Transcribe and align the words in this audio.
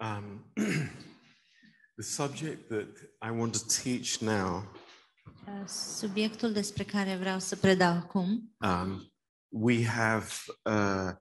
Um, 0.00 0.44
the 1.96 2.02
subject 2.02 2.68
that 2.68 2.88
I 3.22 3.30
want 3.30 3.54
to 3.54 3.82
teach 3.82 4.20
now, 4.20 4.64
Uh, 5.46 5.66
Subiectul 5.66 6.52
despre 6.52 6.84
care 6.84 7.16
vreau 7.16 7.38
să 7.38 7.56
predau 7.56 7.92
acum, 7.92 8.54
um, 8.60 9.12
we 9.48 9.84
have 9.86 10.26
uh, 10.64 11.12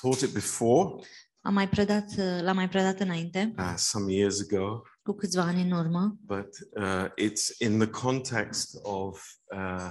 taught 0.00 0.20
it 0.20 0.32
before, 0.32 1.04
am 1.40 1.54
mai 1.54 1.68
predat, 1.68 2.04
uh, 2.18 2.40
l-am 2.40 2.56
mai 2.56 2.68
predat 2.68 3.00
înainte, 3.00 3.54
uh, 3.58 3.74
some 3.76 4.12
years 4.12 4.40
ago, 4.40 4.82
cu 5.02 5.12
câțiva 5.12 5.42
ani 5.42 5.62
în 5.62 5.70
urmă, 5.70 6.16
but 6.20 6.48
uh, 6.70 7.04
it's 7.04 7.58
in 7.58 7.78
the 7.78 7.88
context 7.88 8.78
of 8.82 9.22
uh, 9.54 9.90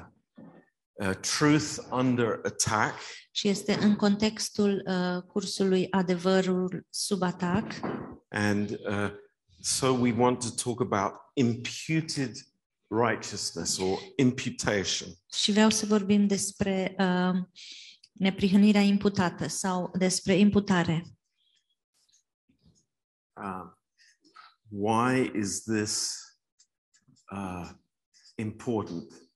uh, 0.98 1.16
truth 1.16 1.78
under 1.92 2.40
attack. 2.44 3.00
și 3.32 3.48
este 3.48 3.74
în 3.74 3.96
contextul 3.96 4.84
uh, 4.88 5.24
cursului 5.24 5.88
Adevărul 5.92 6.86
sub 6.90 7.22
atac 7.22 7.64
And 8.30 8.70
uh, 8.70 9.12
so 9.60 9.88
we 9.88 10.14
want 10.18 10.40
to 10.40 10.50
talk 10.64 10.82
about 10.82 11.14
imputed 11.34 12.36
righteousness 12.88 13.78
or 13.78 14.00
imputation. 14.16 15.10
și 15.34 15.52
vreau 15.52 15.70
să 15.70 15.86
vorbim 15.86 16.28
despre 16.28 16.96
uh, 17.00 17.44
neprihănirea 18.12 18.82
imputată 18.82 19.48
sau 19.48 19.92
despre 19.98 20.34
imputare. 20.34 21.04
Um, 23.34 23.78
why 24.70 25.32
is 25.36 25.64
this 25.64 26.22
uh, 27.32 27.70
important 28.36 29.27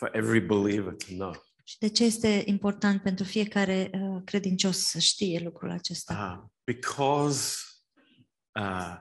for 0.00 0.10
every 0.12 0.40
believer 0.40 0.92
to 0.92 1.14
know? 1.14 1.34
Și 1.64 1.78
de 1.78 1.88
ce 1.88 2.04
este 2.04 2.42
important 2.46 3.02
pentru 3.02 3.24
fiecare 3.24 3.90
uh, 3.94 4.22
credincios 4.24 4.78
să 4.78 4.98
știe 4.98 5.40
lucrul 5.44 5.70
acesta? 5.70 6.38
Uh, 6.38 6.50
because 6.64 7.54
uh, 8.60 8.96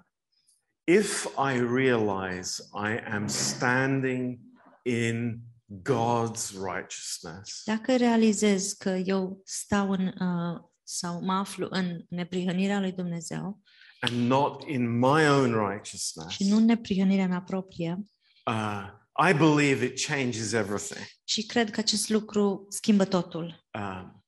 if 0.83 1.25
I 1.25 1.59
realize 1.73 2.63
I 2.73 3.13
am 3.13 3.27
standing 3.27 4.39
in 4.83 5.39
God's 5.81 6.51
righteousness, 6.51 7.61
Dacă 7.65 7.95
realizez 7.95 8.73
că 8.73 8.89
eu 8.89 9.41
stau 9.43 9.91
în 9.91 10.05
uh, 10.07 10.59
sau 10.83 11.23
mă 11.23 11.33
aflu 11.33 11.67
în 11.69 12.05
neprihănirea 12.09 12.79
lui 12.79 12.91
Dumnezeu 12.91 13.61
and 13.99 14.27
not 14.27 14.63
in 14.67 14.99
my 14.99 15.27
own 15.29 15.67
righteousness, 15.69 16.29
și 16.29 16.49
nu 16.49 16.55
în 16.55 16.65
neprihănirea 16.65 17.27
mea 17.27 17.41
proprie, 17.41 18.03
uh, 18.45 18.87
I 19.21 19.33
believe 19.33 19.85
it 19.85 20.05
changes 20.05 20.51
everything. 20.53 21.05
și 21.23 21.45
cred 21.45 21.71
că 21.71 21.79
acest 21.79 22.09
lucru 22.09 22.65
schimbă 22.69 23.05
totul. 23.05 23.67
Um, 23.73 24.23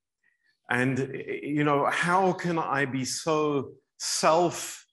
and 0.67 0.97
you 1.55 1.63
know, 1.63 1.89
how 1.89 2.33
can 2.33 2.81
I 2.81 2.85
be 2.85 3.03
so 3.03 3.63
self 3.95 4.83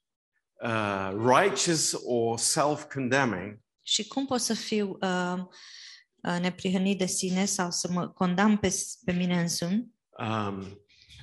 uh, 0.63 1.11
righteous 1.13 1.95
or 2.05 2.37
self 2.37 2.83
condemning 2.93 3.59
Și 3.81 4.07
cum 4.07 4.25
pot 4.25 4.41
să 4.41 4.53
fiu 4.53 4.97
uh, 5.01 5.37
uh, 6.23 6.37
neprihănit 6.39 6.97
de 6.97 7.05
sine 7.05 7.45
sau 7.45 7.71
să 7.71 7.89
mă 7.91 8.09
condamn 8.09 8.57
pe, 8.57 8.75
pe 9.05 9.11
mine 9.11 9.39
însumi 9.39 9.87
um, 10.09 10.81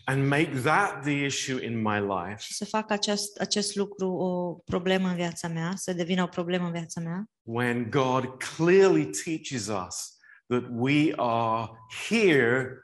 and 0.08 0.28
make 0.28 0.50
that 0.62 1.02
the 1.02 1.24
issue 1.24 1.64
in 1.64 1.82
my 1.82 2.00
life 2.00 2.36
și 2.38 2.54
să 2.54 2.64
fac 2.64 2.90
acest, 2.90 3.40
acest 3.40 3.74
lucru 3.74 4.08
o 4.08 4.52
problemă 4.52 5.08
în 5.08 5.14
viața 5.14 5.48
mea, 5.48 5.72
să 5.76 5.92
devină 5.92 6.22
o 6.22 6.26
problemă 6.26 6.66
în 6.66 6.72
viața 6.72 7.00
mea, 7.00 7.24
when 7.42 7.90
God 7.90 8.24
clearly 8.56 9.10
teaches 9.24 9.66
us 9.66 10.18
that 10.48 10.64
we 10.70 11.12
are 11.16 11.70
here 12.08 12.80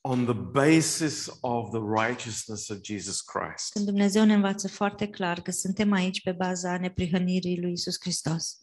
on 0.00 0.24
the 0.24 0.34
basis 0.34 1.28
of 1.40 1.70
the 1.70 2.04
righteousness 2.04 2.68
of 2.68 2.78
Jesus 2.82 3.20
Christ? 3.20 3.72
când 3.72 3.86
Dumnezeu 3.86 4.24
ne 4.24 4.34
învață 4.34 4.68
foarte 4.68 5.08
clar 5.08 5.40
că 5.40 5.50
suntem 5.50 5.92
aici 5.92 6.22
pe 6.22 6.32
baza 6.32 6.78
neprihănirii 6.78 7.60
lui 7.60 7.72
Isus 7.72 7.96
Hristos. 8.00 8.58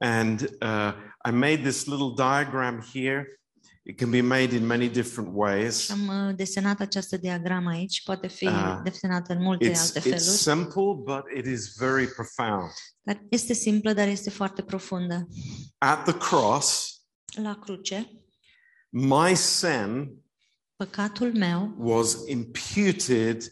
And 0.00 0.40
uh, 0.60 0.92
I 1.28 1.30
made 1.30 1.56
this 1.56 1.86
little 1.86 2.12
diagram 2.16 2.80
here. 2.92 3.40
It 3.88 3.96
can 3.96 4.10
be 4.10 4.20
made 4.20 4.54
in 4.54 4.66
many 4.66 4.88
different 4.88 5.30
ways. 5.34 5.78
Și 5.80 5.90
am 5.90 6.28
uh, 6.28 6.34
desenat 6.36 6.80
această 6.80 7.16
diagramă 7.16 7.70
aici, 7.70 8.02
poate 8.02 8.26
fi 8.28 8.46
Ah. 8.46 8.80
desenată 8.84 9.32
în 9.32 9.42
multe 9.42 9.70
It's, 9.70 9.78
alte 9.80 9.98
it's 9.98 10.02
feluri, 10.02 10.20
simple, 10.20 10.92
but 11.04 11.22
it 11.36 11.46
is 11.46 11.76
very 11.78 12.06
profound. 12.06 12.70
dar 13.02 13.22
este 13.30 13.52
simplă, 13.52 13.92
dar 13.92 14.08
este 14.08 14.30
foarte 14.30 14.62
profundă. 14.62 15.28
At 15.78 16.04
the 16.04 16.16
cross, 16.16 16.92
La 17.42 17.58
cruce, 17.62 18.10
my 18.90 19.34
sin 19.36 20.14
păcatul 20.76 21.32
meu 21.34 21.74
was 21.78 22.16
imputed 22.26 23.42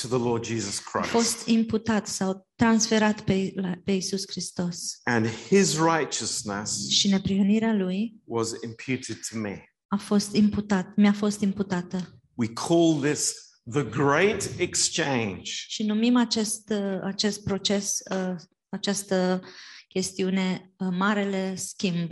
to 0.00 0.08
the 0.08 0.18
Lord 0.28 0.44
Jesus 0.44 0.82
a 0.84 0.90
Christ, 0.98 1.10
fost 1.10 1.46
imputat 1.46 2.06
sau 2.06 2.48
transferat 2.54 3.20
pe, 3.20 3.52
la, 3.54 3.72
pe 3.84 3.92
Isus 3.92 4.22
Hristos 4.30 5.00
and 5.02 5.26
his 5.26 5.78
righteousness 5.78 6.88
și 6.88 7.08
neprihănirea 7.08 7.72
lui 7.72 8.14
was 8.24 8.50
imputed 8.64 9.16
to 9.30 9.38
me. 9.38 9.66
A 9.92 9.96
fost 9.96 10.34
imputat, 10.34 10.96
mi-a 10.96 11.12
fost 11.12 11.40
imputată. 11.40 12.20
We 12.34 12.48
call 12.48 13.00
this 13.00 13.34
the 13.70 13.84
great 13.84 14.50
exchange. 14.56 15.42
Și 15.44 15.82
numim 15.82 16.16
acest, 16.16 16.70
uh, 16.70 17.00
acest 17.02 17.42
proces, 17.44 17.98
uh, 18.10 18.34
această 18.68 19.42
chestiune, 19.88 20.72
uh, 20.76 20.88
marele 20.90 21.54
schimb. 21.54 22.10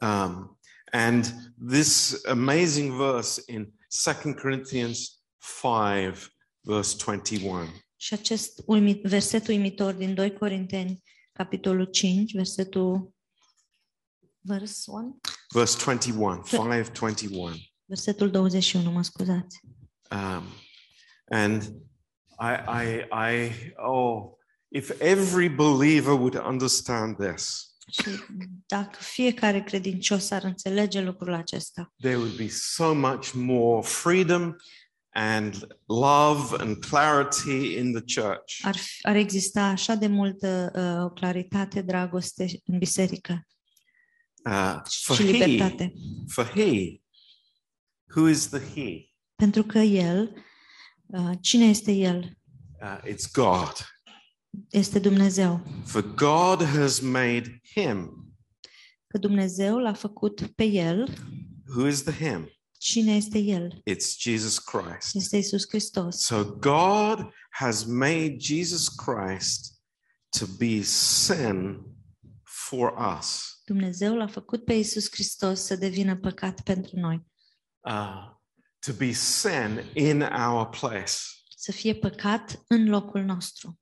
Um, 0.00 0.58
and 0.92 1.52
this 1.68 2.20
amazing 2.24 2.92
verse 2.92 3.42
in 3.46 3.72
2 4.22 4.34
Corinthians 4.34 5.22
5, 5.62 6.32
verse 6.60 6.96
21. 7.04 7.66
Și 7.96 8.14
acest 8.14 8.62
uimit, 8.66 9.02
verset 9.02 9.48
uimitor 9.48 9.92
din 9.92 10.14
2 10.14 10.32
Corinteni, 10.32 11.02
capitolul 11.32 11.84
5, 11.84 12.32
versetul 12.34 13.14
vers 14.40 14.86
1, 14.86 15.20
Verse 15.54 15.76
21, 15.84 16.42
5 16.42 16.90
21. 16.98 17.54
versetul 17.84 18.30
21, 18.30 18.90
mă 18.90 19.02
scuzați. 19.02 19.60
Um, 20.10 20.42
and 21.30 21.62
I, 22.40 22.52
I, 22.82 23.06
I, 23.12 23.52
oh, 23.76 24.32
if 24.68 25.00
every 25.00 25.48
believer 25.48 26.12
would 26.12 26.34
understand 26.46 27.16
this, 27.16 27.64
Și 27.92 28.02
dacă 28.66 28.98
fiecare 29.00 29.62
credincios 29.62 30.30
ar 30.30 30.44
înțelege 30.44 31.00
lucrul 31.00 31.34
acesta, 31.34 31.92
there 32.00 32.16
would 32.16 32.36
be 32.36 32.48
so 32.48 32.94
much 32.94 33.30
more 33.34 33.86
freedom 33.86 34.56
and 35.12 35.66
love 35.86 36.56
and 36.62 36.84
clarity 36.84 37.76
in 37.78 37.92
the 37.92 38.20
church. 38.20 38.58
ar, 38.62 38.76
fi- 38.76 39.06
ar 39.06 39.16
exista 39.16 39.62
așa 39.62 39.94
de 39.94 40.06
multă 40.06 40.70
uh, 40.74 41.12
claritate, 41.20 41.82
dragoste 41.82 42.60
în 42.64 42.78
biserică 42.78 43.46
Uh, 44.44 44.80
for 45.02 45.16
și 45.16 45.38
he, 45.38 45.92
for 46.28 46.44
he, 46.44 47.00
who 48.14 48.28
is 48.28 48.48
the 48.48 48.60
he? 48.74 49.10
Pentru 49.34 49.62
că 49.62 49.78
El, 49.78 50.44
uh, 51.06 51.30
cine 51.40 51.64
este 51.64 51.92
El? 51.92 52.38
Uh, 52.82 52.98
it's 53.04 53.30
God. 53.32 53.72
Este 54.70 54.98
Dumnezeu. 54.98 55.60
For 55.84 56.14
God 56.14 56.64
has 56.64 57.00
made 57.00 57.60
him. 57.74 58.24
Că 59.06 59.18
Dumnezeu 59.18 59.78
l-a 59.78 59.92
făcut 59.92 60.46
pe 60.54 60.64
El. 60.64 61.14
Who 61.76 61.86
is 61.86 62.02
the 62.02 62.28
him? 62.28 62.50
Cine 62.78 63.16
este 63.16 63.38
El? 63.38 63.82
It's 63.90 64.18
Jesus 64.18 64.58
Christ. 64.58 65.14
Este 65.14 65.36
Isus 65.36 65.68
Hristos. 65.68 66.24
So 66.24 66.44
God 66.44 67.32
has 67.50 67.84
made 67.84 68.36
Jesus 68.38 68.88
Christ 68.88 69.80
to 70.38 70.46
be 70.58 70.82
sin 70.82 71.80
for 72.42 73.16
us. 73.18 73.49
Dumnezeu 73.70 74.16
l-a 74.16 74.26
făcut 74.26 74.64
pe 74.64 74.72
Isus 74.72 75.10
Hristos 75.10 75.60
să 75.60 75.76
devină 75.76 76.16
păcat 76.16 76.62
pentru 76.62 76.96
noi. 76.96 77.26
Uh, 77.80 78.30
to 78.78 78.92
be 78.92 79.12
sin 79.12 79.90
in 79.94 80.20
our 80.20 80.68
place. 80.68 81.12
Să 81.56 81.72
fie 81.72 81.94
păcat 81.94 82.64
în 82.68 82.88
locul 82.88 83.22
nostru. 83.22 83.80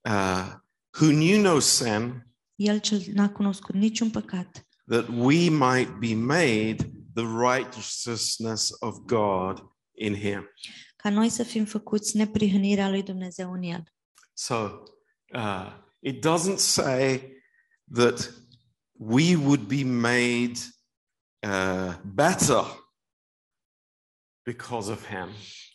Uh, 0.00 0.54
who 1.00 1.10
knew 1.12 1.40
no 1.40 1.58
sin, 1.58 2.26
El 2.54 2.78
cel 2.78 3.02
n-a 3.12 3.30
cunoscut 3.30 3.74
niciun 3.74 4.10
păcat, 4.10 4.66
that 4.88 5.08
we 5.08 5.48
might 5.48 5.98
be 5.98 6.14
made 6.14 6.76
the 7.14 7.24
righteousness 7.48 8.70
of 8.78 8.96
God 8.98 9.58
in 9.92 10.14
him. 10.14 10.48
ca 10.96 11.10
noi 11.10 11.28
să 11.28 11.42
fim 11.42 11.64
făcuți 11.64 12.16
neprihănirea 12.16 12.88
lui 12.88 13.02
Dumnezeu 13.02 13.52
în 13.52 13.62
El. 13.62 13.82
So 14.32 14.54
uh, 15.34 15.72
it 15.98 16.26
doesn't 16.26 16.56
say 16.56 17.32
that 17.92 18.48
we 19.00 19.34
would 19.34 19.66
be 19.66 19.82
made 19.84 20.58
uh, 21.42 21.94
better 22.04 22.64
because 24.44 24.90
of 24.90 25.06
him. 25.06 25.28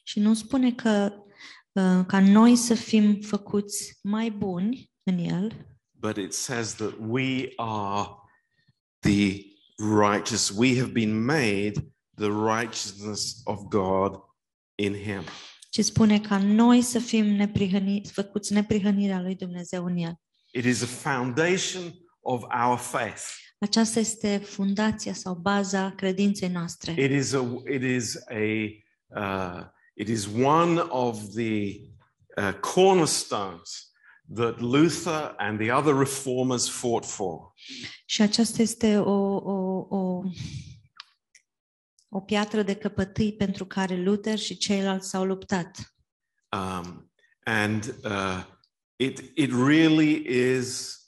Și 0.03 0.19
nu 0.19 0.33
spune 0.33 0.73
că 0.73 1.13
uh, 1.71 2.05
ca 2.07 2.19
noi 2.19 2.55
să 2.55 2.73
fim 2.73 3.21
făcuți 3.21 3.99
mai 4.01 4.31
buni 4.31 4.91
în 5.03 5.17
El, 5.17 5.67
but 5.91 6.17
it 6.17 6.33
says 6.33 6.75
that 6.75 6.93
we 6.99 7.53
are 7.55 8.09
the 8.99 9.41
righteous. 9.77 10.49
We 10.49 10.77
have 10.79 10.91
been 10.91 11.25
made 11.25 11.73
the 12.15 12.29
righteousness 12.29 13.41
of 13.43 13.59
God 13.69 14.19
in 14.75 14.93
Him. 14.93 15.23
ci 15.69 15.83
spune 15.83 16.19
ca 16.19 16.37
noi 16.37 16.81
să 16.81 16.99
fim 16.99 17.25
neprihăni, 17.25 18.01
făcuți 18.11 18.53
neprihănirea 18.53 19.21
lui 19.21 19.35
Dumnezeu 19.35 19.85
în 19.85 19.97
el. 19.97 20.19
It 20.51 20.65
is 20.65 20.81
a 20.81 20.85
foundation 20.85 22.04
of 22.25 22.43
our 22.43 22.77
faith. 22.77 23.23
Aceasta 23.59 23.99
este 23.99 24.37
fundația 24.37 25.13
sau 25.13 25.33
baza 25.33 25.93
credinței 25.95 26.49
noastre. 26.49 26.91
It 26.91 27.11
is 27.11 27.33
a 27.33 27.61
it 27.73 27.81
is 27.81 28.15
a 28.15 28.43
uh, 29.07 29.65
it 29.93 30.07
is 30.07 30.25
one 30.25 30.79
of 30.79 31.19
the 31.35 31.79
uh, 32.37 32.53
cornerstones 32.73 33.91
that 34.35 34.59
Luther 34.59 35.33
and 35.37 35.59
the 35.59 35.71
other 35.71 35.93
reformers 35.93 36.69
fought 36.69 37.05
for. 37.05 37.53
Și 38.05 38.21
aceasta 38.21 38.61
este 38.61 38.97
o, 38.97 39.35
o, 39.35 39.87
o, 39.89 40.21
o 42.09 42.19
piatră 42.19 42.61
de 42.61 42.75
căpătâi 42.75 43.33
pentru 43.33 43.65
care 43.65 43.95
Luther 43.95 44.39
și 44.39 44.57
ceilalți 44.57 45.09
s-au 45.09 45.25
luptat. 45.25 45.95
Um, 46.51 47.11
and 47.43 47.95
uh, 48.03 48.43
it 48.95 49.31
it 49.35 49.51
really 49.51 50.27
is 50.57 50.99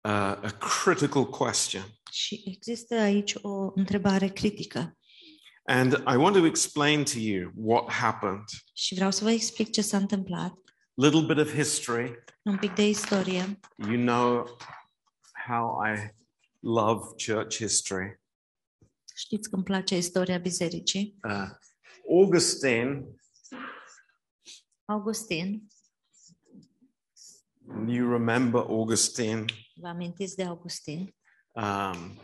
uh, 0.00 0.12
a 0.42 0.56
critical 0.58 1.24
question. 1.24 1.82
Și 2.10 2.42
există 2.46 2.94
aici 2.94 3.34
o 3.42 3.72
întrebare 3.74 4.28
critică. 4.28 4.98
And 5.64 5.92
I 5.92 6.16
want 6.16 6.36
to 6.36 6.44
explain 6.46 7.04
to 7.04 7.18
you 7.18 7.50
what 7.54 7.92
happened. 7.92 8.44
Și 8.72 8.94
vreau 8.94 9.10
să 9.10 9.24
vă 9.24 9.30
explic 9.30 9.70
ce 9.70 9.82
s-a 9.82 9.96
întâmplat. 9.96 10.54
Little 10.94 11.24
bit 11.26 11.36
of 11.36 11.54
history. 11.54 12.24
Un 12.42 12.58
pic 12.58 12.74
de 12.74 12.88
istorie. 12.88 13.58
You 13.76 13.96
know 13.96 14.56
how 15.48 15.80
I 15.84 16.14
love 16.58 17.04
church 17.26 17.56
history. 17.56 18.20
Știți 19.16 19.48
că 19.48 19.54
îmi 19.54 19.64
place 19.64 19.96
istoria 19.96 20.38
bisericii. 20.38 21.18
Uh, 21.28 21.48
Augustine, 22.08 23.04
Augustin, 24.84 25.66
you 27.86 28.10
remember 28.10 28.60
Augustine? 28.60 29.44
Vă 29.80 29.88
amintiți 29.88 30.36
de 30.36 30.44
Augustin? 30.44 31.14
Um, 31.52 32.20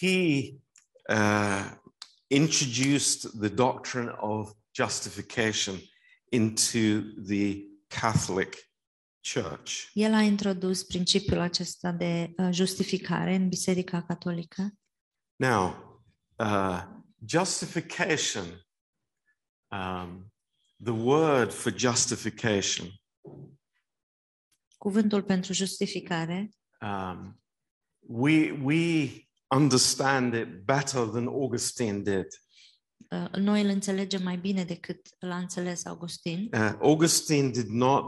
he 0.00 0.54
uh, 1.08 1.72
introduced 2.26 3.30
the 3.40 3.48
doctrine 3.48 4.14
of 4.16 4.52
justification 4.72 5.76
into 6.30 7.00
the 7.26 7.56
Catholic 7.86 8.70
Church. 9.20 9.90
El 9.92 10.14
a 10.14 10.20
introdus 10.20 10.82
principiul 10.82 11.38
acesta 11.38 11.92
de 11.92 12.32
uh, 12.36 12.48
justificare 12.52 13.34
în 13.34 13.48
Biserica 13.48 14.02
Catolică. 14.02 14.74
Now, 15.36 15.74
uh, 16.38 16.82
justification, 17.26 18.44
um, 19.70 20.32
the 20.82 20.92
word 20.92 21.52
for 21.52 21.78
justification 21.78 23.00
Cuvântul 24.80 25.22
pentru 25.22 25.52
justificare, 25.52 26.50
um, 26.82 27.40
we 28.08 28.50
we 28.62 29.10
understand 29.54 30.34
it 30.34 30.64
better 30.64 31.10
than 31.10 31.26
Augustine 31.26 31.98
did. 31.98 32.26
uh, 33.08 33.30
noi 33.38 33.62
îl 33.62 33.68
înțelegem 33.68 34.22
mai 34.22 34.36
bine 34.36 34.64
decât 34.64 35.00
l-a 35.18 35.36
înțeles 35.36 35.84
Augustin. 35.86 36.48
Uh, 36.52 36.72
Augustine 36.80 37.48
did 37.48 37.68
not 37.68 38.04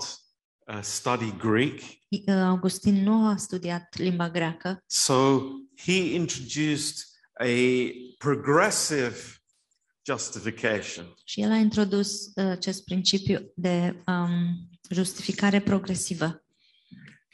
uh, 0.67 0.79
study 0.83 1.37
Greek, 1.37 1.81
I- 2.09 2.25
uh, 2.27 2.35
Augustin 2.35 3.03
nu 3.03 3.27
a 3.27 3.37
studiat 3.37 3.97
limba 3.99 4.31
greacă, 4.31 4.83
so 4.87 5.41
he 5.85 6.15
introduced 6.15 6.95
a 7.41 7.55
progressive 8.19 9.17
justification, 10.07 11.15
Și 11.25 11.41
el 11.41 11.51
a 11.51 11.57
introdus 11.57 12.27
uh, 12.35 12.45
acest 12.45 12.85
principiu 12.85 13.53
de 13.57 14.03
um, 14.07 14.69
justificare 14.91 15.61
progresivă, 15.61 16.42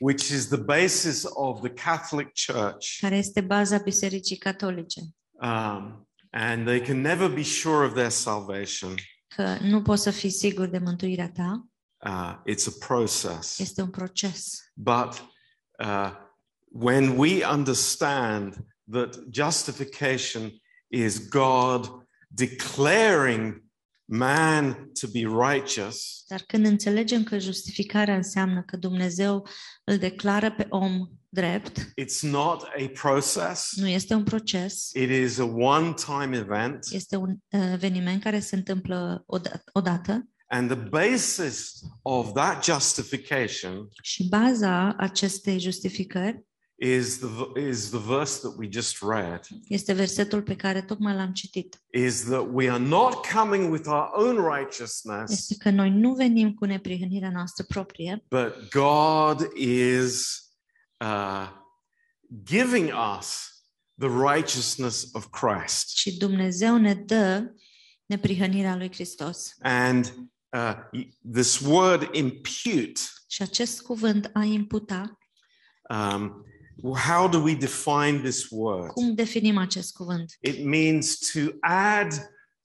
which 0.00 0.30
is 0.30 0.48
the 0.48 0.56
basis 0.56 1.24
of 1.34 1.60
the 1.60 1.70
Catholic 1.70 2.32
Church. 2.34 2.98
care 3.00 3.16
este 3.16 3.40
baza 3.40 3.78
Bisericii 3.78 4.36
Catolice. 4.38 5.00
Um, 5.40 6.06
and 6.30 6.66
they 6.66 6.80
can 6.80 7.00
never 7.00 7.28
be 7.28 7.42
sure 7.42 7.86
of 7.86 7.92
their 7.94 8.10
salvation. 8.10 8.94
Că 9.36 9.56
nu 9.62 9.82
poți 9.82 10.02
să 10.02 10.10
fii 10.10 10.30
sigur 10.30 10.66
de 10.66 10.78
mântuirea 10.78 11.30
ta, 11.30 11.62
Uh, 12.00 12.34
it's 12.46 12.66
a 12.66 12.86
process. 12.86 13.58
este 13.58 13.82
un 13.82 13.90
proces. 13.90 14.70
But 14.74 15.22
uh, 15.84 16.10
when 16.72 17.16
we 17.16 17.44
understand 17.44 18.56
that 18.90 19.18
justification 19.30 20.50
is 20.88 21.28
God 21.28 21.90
declaring 22.28 23.62
man 24.10 24.90
to 25.00 25.06
be 25.12 25.20
righteous, 25.50 26.25
Dar 26.28 26.43
când 26.46 26.66
înțelegem 26.66 27.22
că 27.22 27.38
justificarea 27.38 28.16
înseamnă 28.16 28.62
că 28.62 28.76
Dumnezeu 28.76 29.46
îl 29.84 29.99
declară 29.99 30.52
pe 30.52 30.66
om 30.69 31.08
drept, 31.28 31.78
it's 31.78 32.20
not 32.20 32.62
a 32.62 32.90
process, 33.00 33.76
nu 33.76 33.88
este 33.88 34.14
un 34.14 34.25
proces, 34.25 34.90
it 34.94 35.10
is 35.10 35.38
a 35.38 35.44
one 35.44 35.94
time 36.06 36.37
event. 36.37 36.78
este 36.90 37.16
un 37.16 37.31
uh, 37.31 37.60
eveniment 37.72 38.22
care 38.22 38.40
se 38.40 38.56
întâmplă 38.56 39.25
oda- 39.26 39.62
odată. 39.72 40.28
And 40.50 40.70
the 40.70 40.88
basis 40.88 41.72
of 42.02 42.32
that 42.32 42.64
justification 42.64 43.88
și 44.02 44.28
baza 44.28 44.94
acestei 44.99 45.58
justificări 45.60 46.43
is 46.80 47.19
the, 47.19 47.60
is 47.69 47.88
the 47.90 47.98
verse 47.98 48.40
that 48.40 48.52
we 48.56 48.69
just 48.70 48.98
read. 49.02 49.40
este 49.69 49.92
versetul 49.92 50.42
pe 50.42 50.56
care 50.56 50.82
tocmai 50.82 51.14
l-am 51.14 51.32
citit. 51.32 51.82
is 51.92 52.25
that 52.25 52.46
we 52.52 52.70
are 52.70 52.82
not 52.84 53.14
coming 53.26 53.72
with 53.72 53.86
our 53.88 54.08
own 54.12 54.36
righteousness, 54.54 55.30
Este 55.30 55.54
că 55.56 55.70
noi 55.70 55.90
nu 55.90 56.14
venim 56.14 56.54
cu 56.54 56.64
neprihănirea 56.64 57.30
noastră 57.30 57.64
proprie, 57.69 58.25
but 58.28 58.69
God 58.70 59.52
is 59.56 60.38
uh, 61.04 61.48
giving 62.44 62.90
us 63.19 63.52
the 63.98 64.08
righteousness 64.32 65.08
of 65.12 65.26
Christ. 65.31 65.88
și 65.96 66.16
Dumnezeu 66.16 66.76
ne 66.76 66.94
dă 66.94 67.52
neprihănirea 68.06 68.76
lui 68.76 68.92
Hristos. 68.92 69.54
And 69.60 70.14
uh, 70.48 70.72
y- 70.92 71.08
this 71.32 71.58
word 71.60 72.14
impute, 72.14 73.00
Și 73.28 73.42
acest 73.42 73.82
cuvânt 73.82 74.31
a 74.32 74.42
imputa, 74.44 75.19
um, 75.90 76.44
how 76.82 77.28
do 77.28 77.42
we 77.42 77.54
define 77.54 78.19
this 78.19 78.46
word? 78.50 78.90
cum 78.90 79.14
definim 79.14 79.58
acest 79.58 79.94
cuvânt? 79.94 80.36
It 80.40 80.64
means 80.64 81.19
to 81.32 81.40
add 81.60 82.12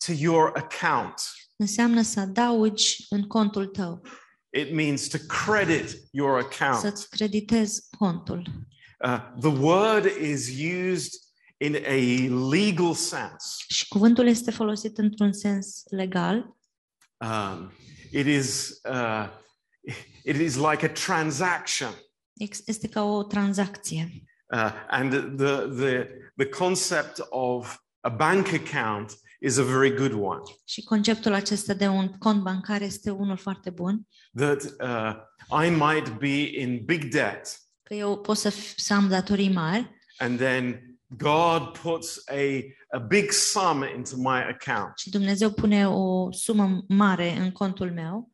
to 0.06 0.12
your 0.12 0.52
account. 0.56 1.14
Înseamnă 1.56 2.02
să 2.02 2.20
adaugi 2.20 3.06
în 3.10 3.28
contul 3.28 3.66
tău, 3.68 4.02
It 4.50 4.74
means 4.74 5.08
to 5.08 5.18
credit 5.18 5.98
your 6.12 6.38
account. 6.40 6.80
să-ți 6.80 7.10
creditezi 7.10 7.88
contul. 7.98 8.48
Uh, 9.06 9.20
the 9.40 9.50
word 9.60 10.06
is 10.06 10.50
used 10.92 11.12
in 11.58 11.76
a 11.76 11.96
legal 12.50 12.94
sense. 12.94 13.64
Și 13.68 13.88
cuvântul 13.88 14.28
este 14.28 14.52
folosit 14.52 14.98
într-un 14.98 15.34
sens 15.34 15.84
legal. 15.90 16.56
Um, 17.18 17.72
it 18.12 18.26
is 18.26 18.80
uh, 18.90 19.30
it 20.24 20.36
is 20.36 20.56
like 20.56 20.86
a 20.86 20.90
transaction, 20.90 21.94
Este 22.66 22.88
ca 22.88 23.04
o 23.04 23.24
tranzacție. 23.24 24.10
uh, 24.54 24.72
and 24.90 25.12
the 25.38 25.68
the 25.68 26.08
the 26.36 26.46
concept 26.50 27.18
of 27.30 27.78
a 28.00 28.10
bank 28.10 28.48
account 28.48 29.18
is 29.42 29.58
a 29.58 29.64
very 29.64 29.96
good 29.96 30.12
one. 30.14 30.42
Și 30.66 30.84
conceptul 30.84 31.34
acesta 31.34 31.74
de 31.74 31.88
un 31.88 32.08
cont 32.18 32.42
bancar 32.42 32.82
este 32.82 33.10
unul 33.10 33.38
foarte 33.38 33.70
bun, 33.70 34.08
That 34.36 34.62
uh, 34.64 35.14
I 35.66 35.70
might 35.70 36.18
be 36.20 36.60
in 36.62 36.82
big 36.86 37.04
debt, 37.04 37.58
că 37.84 37.94
eu 37.94 38.18
pot 38.18 38.38
să, 38.38 38.50
f- 38.52 38.76
să 38.76 38.94
am 38.94 39.08
datorii 39.08 39.50
mari 39.54 39.90
and 40.18 40.38
then 40.40 40.82
God 41.08 41.78
puts 41.82 42.24
a 42.30 42.60
a 42.96 42.98
big 43.00 43.32
sum 43.32 43.86
into 43.96 44.16
my 44.18 44.40
account. 44.50 44.98
și 44.98 45.10
Dumnezeu 45.10 45.52
pune 45.52 45.88
o 45.90 46.32
sumă 46.32 46.84
mare 46.88 47.38
în 47.38 47.52
contul 47.52 47.92
meu, 47.92 48.30
I, 48.30 48.33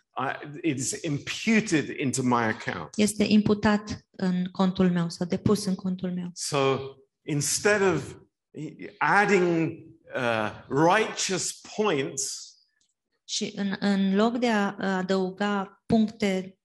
it 0.63 0.77
is 0.77 1.01
imputed 1.01 1.89
into 1.99 2.21
my 2.23 2.43
account. 2.43 2.89
este 2.95 3.23
imputat 3.23 4.05
în 4.11 4.45
contul 4.51 4.91
meu 4.91 5.09
sau 5.09 5.27
depus 5.27 5.65
în 5.65 5.75
contul 5.75 6.11
meu. 6.13 6.29
So 6.33 6.79
instead 7.27 7.81
of 7.81 8.15
adding 8.97 9.71
uh, 10.15 10.51
righteous 10.67 11.61
points, 11.75 12.43
Și 13.23 13.53
în, 13.55 13.75
în 13.79 14.15
loc 14.15 14.37
de 14.37 14.49
a 14.49 14.75
a 14.79 14.97
adăuga 14.97 15.83
puncte 15.85 16.59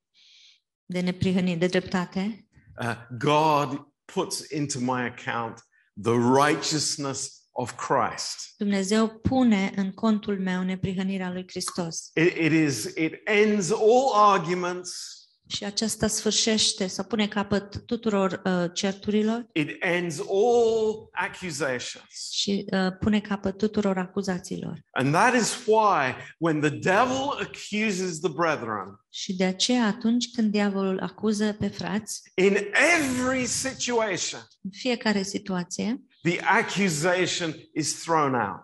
de 0.85 1.01
neprihănire, 1.01 1.59
de 1.59 1.67
dreptate, 1.67 2.49
uh, 2.81 2.97
God 3.19 3.87
puts 4.05 4.51
into 4.51 4.79
my 4.81 5.01
account 5.15 5.61
the 6.03 6.13
righteousness 6.45 7.44
of 7.57 7.73
Christ. 7.87 8.55
Dumnezeu 8.57 9.09
pune 9.09 9.73
în 9.77 9.93
contul 9.93 10.41
meu 10.41 10.63
neprihănirea 10.63 11.31
lui 11.33 11.45
Hristos. 11.49 12.11
It, 12.15 12.37
it 12.37 12.53
is 12.53 12.85
it 12.85 13.13
ends 13.25 13.71
all 13.71 14.13
arguments. 14.15 15.19
Și 15.49 15.65
aceasta 15.65 16.07
sfârșește 16.07 16.87
sau 16.87 17.05
pune 17.05 17.29
capăt 17.29 17.83
tuturor 17.87 18.43
uh, 18.45 18.65
certurilor 18.73 19.47
It 19.53 19.69
ends 19.81 20.19
all 20.19 21.09
accusations. 21.13 22.31
și 22.33 22.65
uh, 22.73 22.97
pune 23.01 23.21
capăt 23.21 23.57
tuturor 23.57 23.99
acuzațiilor. 23.99 24.81
And 24.91 25.13
that 25.13 25.35
is 25.35 25.57
why 25.67 26.15
when 26.39 26.61
the 26.61 26.71
devil 26.71 27.29
accuses 27.41 28.19
the 28.21 28.31
brethren 28.33 29.01
Și 29.11 29.37
de 29.37 29.45
aceea 29.45 29.87
atunci 29.87 30.31
când 30.31 30.51
diavolul 30.53 31.01
acuză 31.01 31.53
pe 31.53 31.69
frați, 31.69 32.21
in 32.35 32.57
every 32.99 33.47
situation, 33.47 34.41
în 34.63 34.71
fiecare 34.73 35.23
situație, 35.23 36.03
the 36.25 36.41
accusation 36.41 37.55
is 37.75 38.03
thrown 38.03 38.35
out 38.35 38.63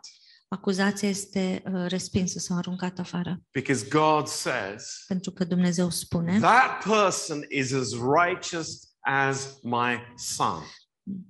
acuzația 0.48 1.08
este 1.08 1.62
uh, 1.72 1.84
respinsă 1.88 2.38
sau 2.38 2.56
aruncată 2.56 3.00
afară. 3.00 3.42
because 3.50 3.88
God 3.88 4.26
says 4.26 5.04
Pentru 5.06 5.30
că 5.30 5.44
Dumnezeu 5.44 5.90
spune, 5.90 6.38
that 6.40 6.84
person 6.84 7.44
is 7.48 7.72
as 7.72 7.88
righteous 7.92 8.68
as 9.00 9.58
my 9.62 9.98
son. 10.16 10.62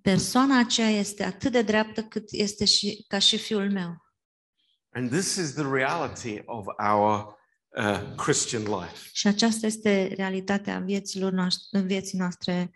persoana 0.02 0.58
aceea 0.58 0.88
este 0.88 1.24
atât 1.24 1.52
de 1.52 1.62
dreaptă 1.62 2.02
cât 2.02 2.24
este 2.30 2.64
și 2.64 3.04
ca 3.08 3.18
și 3.18 3.38
fiul 3.38 3.70
meu. 3.70 3.96
And 4.92 5.10
this 5.10 5.34
is 5.36 5.52
the 5.52 5.68
reality 5.72 6.42
of 6.44 6.66
our 6.90 7.38
uh, 7.68 8.14
Christian 8.16 8.62
life. 8.62 9.08
Și 9.12 9.26
aceasta 9.26 9.66
este 9.66 10.12
realitatea 10.16 10.78
vieților 10.78 11.32
noastre, 11.32 11.78
în 11.78 11.86
vieții 11.86 12.18
noastre 12.18 12.70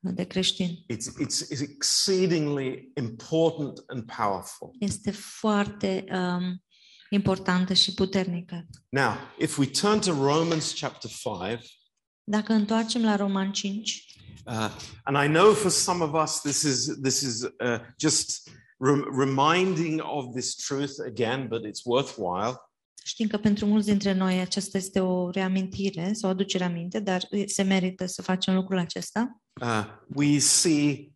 de 0.00 0.24
creștini. 0.24 0.84
It's, 0.92 1.06
it's, 1.20 1.48
it's 1.50 1.60
exceedingly 1.60 2.92
important 2.96 3.84
and 3.86 4.12
powerful. 4.16 4.70
Este 4.78 5.10
foarte 5.10 6.04
um, 6.12 6.62
importantă 7.10 7.72
și 7.72 7.94
puternică. 7.94 8.66
Now, 8.88 9.12
if 9.38 9.58
we 9.58 9.66
turn 9.66 10.00
to 10.00 10.12
Romans 10.12 10.74
chapter 10.80 11.10
5, 11.10 11.78
Dacă 12.24 12.52
întoarcem 12.52 13.04
la 13.04 13.16
Roman 13.16 13.52
5, 13.52 14.04
uh, 14.46 14.70
and 15.04 15.24
I 15.24 15.28
know 15.28 15.52
for 15.52 15.70
some 15.70 16.04
of 16.04 16.22
us 16.22 16.40
this 16.40 16.62
is, 16.62 17.00
this 17.02 17.20
is 17.20 17.42
uh, 17.42 17.80
just 17.98 18.50
rem- 18.78 19.08
reminding 19.18 20.00
of 20.04 20.34
this 20.34 20.54
truth 20.54 20.98
again, 21.06 21.48
but 21.48 21.64
it's 21.64 21.84
worthwhile. 21.84 22.67
Știm 23.04 23.26
că 23.28 23.36
pentru 23.36 23.66
mulți 23.66 23.86
dintre 23.86 24.12
noi 24.12 24.40
aceasta 24.40 24.78
este 24.78 25.00
o 25.00 25.30
reamintire 25.30 26.12
sau 26.12 26.28
o 26.28 26.32
aducere 26.32 26.64
aminte, 26.64 27.00
dar 27.00 27.28
se 27.46 27.62
merită 27.62 28.06
să 28.06 28.22
facem 28.22 28.54
lucrul 28.54 28.78
acesta. 28.78 29.40
Uh, 29.60 29.84
we 30.14 30.38
see 30.38 31.12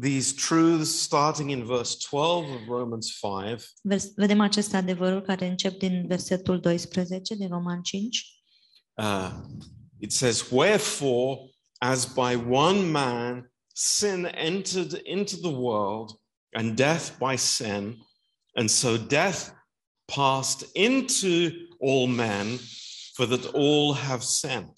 these 0.00 0.34
truths 0.34 1.00
starting 1.00 1.50
in 1.50 1.64
verse 1.64 1.96
12 2.10 2.52
of 2.52 2.68
Romans 2.68 3.10
5. 3.10 3.62
Vers- 3.82 4.12
Vedem 4.14 4.40
acest 4.40 4.74
adevărul 4.74 5.22
care 5.22 5.46
încep 5.46 5.78
din 5.78 6.06
versetul 6.06 6.60
12 6.60 7.34
din 7.34 7.48
Roman 7.48 7.82
5. 7.82 8.26
Uh, 8.94 9.30
it 9.98 10.12
says, 10.12 10.50
Wherefore, 10.50 11.50
as 11.78 12.04
by 12.14 12.34
one 12.50 12.90
man 12.90 13.52
sin 13.72 14.24
entered 14.34 15.00
into 15.04 15.36
the 15.36 15.56
world, 15.56 16.10
and 16.52 16.76
death 16.76 17.18
by 17.18 17.36
sin, 17.36 17.96
and 18.54 18.68
so 18.68 18.96
death 18.96 19.55
passed 20.14 20.68
into 20.72 21.50
all 21.80 22.06
men, 22.06 22.58
for 23.12 23.26
that 23.26 23.54
all 23.54 23.94
have 23.94 24.22
sinned. 24.22 24.72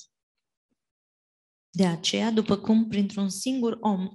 De 1.71 1.87
aceea, 1.87 2.31
după 2.31 2.57
cum 2.57 2.89
printr-un 2.89 3.29
singur 3.29 3.79
om 3.81 4.09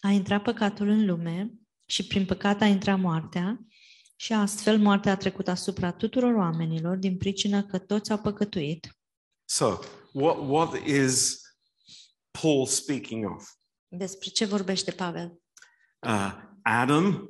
a 0.00 0.08
intrat 0.08 0.42
păcatul 0.42 0.88
în 0.88 1.06
lume 1.06 1.52
și 1.84 2.06
prin 2.06 2.26
păcat 2.26 2.60
a 2.60 2.66
intrat 2.66 2.98
moartea, 2.98 3.68
și 4.20 4.32
astfel 4.32 4.78
moartea 4.78 5.12
a 5.12 5.16
trecut 5.16 5.48
asupra 5.48 5.92
tuturor 5.92 6.34
oamenilor 6.34 6.96
din 6.96 7.16
pricină 7.16 7.64
că 7.64 7.78
toți 7.78 8.10
au 8.10 8.18
păcătuit. 8.18 8.98
So, 9.44 9.78
what, 10.12 10.36
what 10.38 10.86
is 10.86 11.40
Paul 12.30 12.66
speaking 12.66 13.30
of? 13.30 13.50
Despre 13.88 14.28
ce 14.28 14.44
vorbește 14.44 14.90
Pavel? 14.90 15.40
Uh, 16.06 16.34
Adam, 16.62 17.28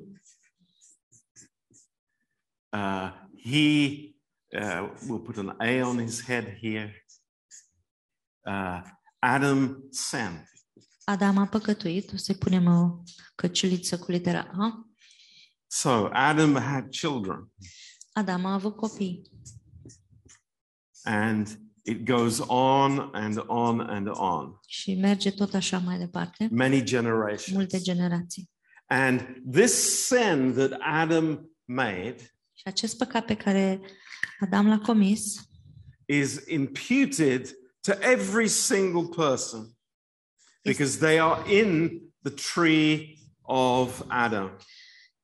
uh, 2.73 3.27
he, 3.49 4.14
uh, 4.61 4.88
we'll 5.07 5.23
put 5.25 5.37
an 5.37 5.57
A 5.61 5.83
on 5.83 5.99
his 5.99 6.21
head 6.21 6.57
here. 6.61 6.93
Uh, 8.47 8.81
Adam 9.19 9.88
sinned. 9.90 10.47
Adam 11.05 11.38
a 11.38 11.47
păcătuit, 11.47 12.12
o 12.12 12.17
să-i 12.17 12.35
punem 12.35 12.67
o 12.67 13.02
căciuliță 13.35 13.99
cu 13.99 14.11
litera 14.11 14.50
A. 14.59 14.87
So 15.67 16.09
Adam 16.12 16.55
had 16.55 16.90
children, 16.90 17.52
Adam 18.12 18.45
a 18.45 18.52
avut 18.52 18.76
copii 18.76 19.23
and 21.05 21.59
it 21.85 22.05
goes 22.05 22.40
on 22.49 23.11
and 23.12 23.43
on 23.47 23.81
and 23.81 24.09
on, 24.09 24.61
și 24.67 24.95
merge 24.95 25.31
tot 25.31 25.55
așa 25.55 25.78
mai 25.78 25.99
departe, 25.99 26.49
many 26.50 26.83
generations. 26.83 27.57
multe 27.57 27.78
generații. 27.78 28.50
And 28.87 29.43
this 29.52 30.07
sin 30.07 30.52
that 30.52 30.73
Adam 30.81 31.50
made 31.64 32.38
acest 32.68 32.96
păcat 32.96 33.25
pe 33.25 33.34
care 33.34 33.80
Adam 34.40 34.68
l-a 34.68 34.78
comis 34.78 35.42
is 36.06 36.44
imputed 36.46 37.56
to 37.80 37.92
every 38.00 38.48
single 38.48 39.08
person 39.16 39.76
because 40.64 40.98
they 40.98 41.20
are 41.20 41.54
in 41.60 42.00
the 42.22 42.32
tree 42.52 43.18
of 43.42 44.02
Adam. 44.08 44.56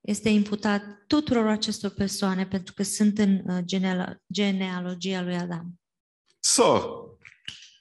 este 0.00 0.28
imputat 0.28 0.82
tuturor 1.06 1.46
acestor 1.46 1.90
persoane 1.90 2.46
pentru 2.46 2.74
că 2.74 2.82
sunt 2.82 3.18
în 3.18 3.42
uh, 3.46 3.58
genealo- 3.64 4.16
genealogia 4.32 5.22
lui 5.22 5.36
Adam. 5.36 5.80
So 6.40 6.80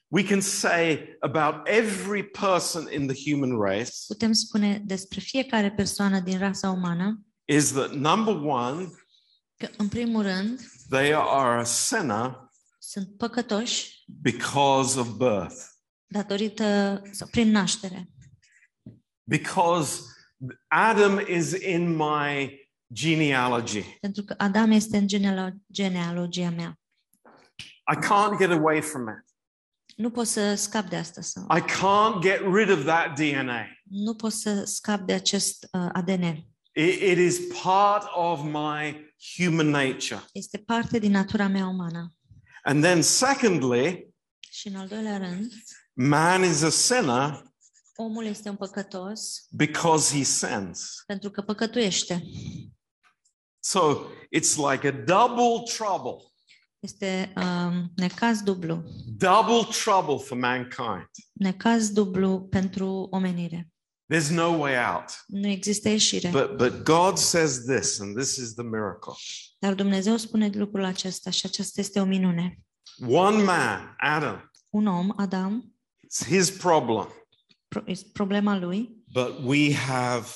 we 0.08 0.24
can 0.24 0.42
say 0.42 1.18
about 1.20 1.68
every 1.68 2.24
person 2.24 2.92
in 2.92 3.08
the 3.08 3.32
human 3.32 3.60
race 3.60 3.92
Putem 4.08 4.32
spune 4.32 4.82
despre 4.86 5.20
fiecare 5.20 5.72
persoană 5.72 6.20
din 6.20 6.38
rasa 6.38 6.70
umană 6.70 7.26
is 7.46 7.72
that 7.72 7.92
number 7.92 8.36
one, 8.36 8.90
că, 9.68 9.74
în 9.78 9.88
primul 9.88 10.22
rând, 10.22 10.60
they 10.90 11.14
are 11.16 11.60
a 11.60 11.64
sinner 11.64 12.52
sunt 12.80 13.18
păcătoși 13.18 14.04
because 14.22 15.00
of 15.00 15.08
birth. 15.08 15.56
datorită 16.06 17.02
sau 17.12 17.28
prin 17.32 17.52
naștere. 17.52 18.08
Because 19.24 20.02
Adam 20.68 21.20
is 21.28 21.52
in 21.52 21.96
my 21.96 22.60
genealogy. 22.94 23.82
Pentru 24.00 24.24
că 24.24 24.34
Adam 24.38 24.72
este 24.72 24.98
în 24.98 25.08
genealo- 25.08 25.56
genealogia 25.72 26.50
mea. 26.50 26.80
I 27.94 27.96
can't 27.96 28.38
get 28.40 28.52
away 28.52 28.82
from 28.82 29.08
it. 29.08 29.32
Nu 29.96 30.12
pot 30.12 30.28
să 30.28 30.56
scap 30.56 30.86
de 30.90 30.96
asta 30.96 31.22
sau 31.22 31.46
I 31.58 31.62
can't 31.62 32.22
get 32.22 32.40
rid 32.54 32.70
of 32.70 32.84
that 32.84 33.16
DNA. 33.20 33.66
nu 33.84 34.16
pot 34.16 34.32
să 34.32 34.64
scap 34.64 35.00
de 35.00 35.14
acest 35.14 35.68
uh, 35.72 35.90
ADN. 35.94 36.53
It, 36.76 37.02
it 37.02 37.18
is 37.18 37.40
part 37.64 38.04
of 38.16 38.42
my 38.44 39.12
human 39.38 39.68
nature. 39.70 40.24
Este 40.32 40.58
parte 40.58 41.00
din 41.00 41.12
natura 41.12 41.48
mea 41.48 41.68
umană. 41.68 42.14
And 42.64 42.84
then, 42.84 43.02
secondly, 43.02 44.14
Și 44.52 44.68
în 44.68 44.76
al 44.76 44.88
doilea 44.88 45.18
rând, 45.18 45.52
man 45.94 46.44
is 46.44 46.62
a 46.62 46.70
sinner 46.70 47.44
omul 47.96 48.26
este 48.26 48.50
un 48.50 48.56
păcătos 48.56 49.46
because 49.52 50.18
he 50.18 50.24
sins. 50.24 51.04
pentru 51.06 51.30
că 51.32 51.42
păcătuiește. 51.42 52.24
So 53.60 53.96
it's 54.36 54.56
like 54.72 54.88
a 54.88 54.92
double 54.92 55.64
trouble, 55.78 56.18
Este 56.80 57.34
um, 57.36 57.92
necaz 57.96 58.42
dublu. 58.42 58.84
double 59.06 59.68
trouble 59.84 60.18
for 60.26 60.38
mankind. 60.38 61.08
Necaz 61.34 61.90
dublu 61.92 62.42
pentru 62.50 63.08
omenire. 63.12 63.68
There's 64.14 64.30
no 64.30 64.60
way 64.60 64.76
out. 64.94 65.24
Nu 65.28 65.48
există 65.48 65.90
ieșire. 65.90 66.30
But 66.30 66.58
but 66.58 66.84
God 66.84 67.18
says 67.18 67.66
this, 67.66 68.00
and 68.00 68.16
this 68.16 68.36
is 68.36 68.54
the 68.54 68.64
miracle. 68.64 69.14
Dar 69.60 69.74
Dumnezeu 69.74 70.18
spune 70.18 70.50
lucrul 70.54 70.84
acesta 70.84 71.30
și 71.30 71.46
aceasta 71.46 71.82
este 71.82 72.00
o 72.00 72.04
minune. 72.06 72.60
One 73.08 73.44
man, 73.44 73.96
Adam, 74.00 74.52
Un 74.70 74.88
om, 74.88 75.14
Adam, 75.18 75.76
it's 76.06 76.28
his 76.28 76.52
problem, 76.52 77.08
pro- 77.68 77.84
este 77.86 78.10
problema 78.14 78.58
lui 78.58 79.04
but 79.14 79.40
we 79.44 79.74
have 79.74 80.28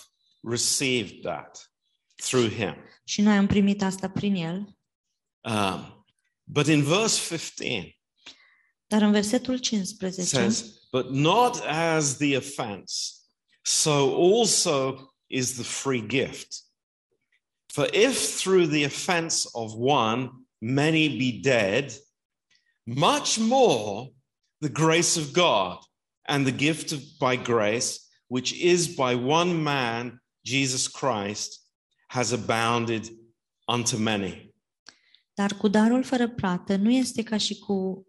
received 0.41 1.21
that 1.21 1.71
through 2.15 2.51
him. 2.53 2.75
și 3.03 3.21
noi 3.21 3.37
am 3.37 3.47
primit 3.47 3.81
asta 3.83 4.09
prin 4.09 4.35
el. 4.35 4.77
Um, 5.41 6.05
but 6.43 6.67
in 6.67 6.83
verse 6.83 7.35
15, 7.35 7.99
Dar 8.87 9.01
în 9.01 9.11
versetul 9.11 9.55
it 9.55 9.61
15 9.61 10.23
says, 10.23 10.65
But 10.91 11.09
not 11.09 11.59
as 11.65 12.17
the 12.17 12.37
offense, 12.37 13.13
so 13.67 14.15
also 14.15 15.09
is 15.29 15.57
the 15.57 15.63
free 15.63 15.99
gift. 15.99 16.61
For 17.69 17.85
if 17.93 18.39
through 18.39 18.67
the 18.67 18.85
offense 18.85 19.45
of 19.53 19.75
one 19.75 20.29
many 20.61 21.09
be 21.09 21.41
dead, 21.41 21.93
much 22.85 23.37
more 23.37 24.09
the 24.61 24.69
grace 24.69 25.17
of 25.17 25.33
God 25.33 25.79
and 26.29 26.45
the 26.45 26.51
gift 26.53 26.93
of 26.93 27.01
by 27.19 27.35
grace, 27.35 28.07
which 28.29 28.53
is 28.53 28.95
by 28.95 29.15
one 29.15 29.61
man, 29.61 30.21
Jesus 30.45 30.87
Christ, 30.87 31.59
has 32.07 32.31
abounded 32.31 33.09
unto 33.67 33.97
many. 33.97 34.53
Dar 35.33 35.53
cu 35.53 35.67
darul 35.67 36.03
fără 36.03 36.29
plată 36.29 36.75
nu 36.75 36.91
este 36.91 37.23
ca 37.23 37.37
și 37.37 37.59
cu, 37.59 38.07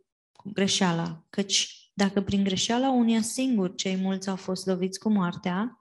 greșeala, 0.53 1.25
căci 1.31 1.78
Dacă 1.99 2.21
prin 2.23 2.45
greșeala 2.45 2.91
unia 2.91 3.23
singur 3.23 3.75
cei 3.75 3.97
mulți 3.97 4.29
au 4.29 4.37
fost 4.37 4.67
loviți 4.67 4.99
cu 4.99 5.09
moartea, 5.09 5.81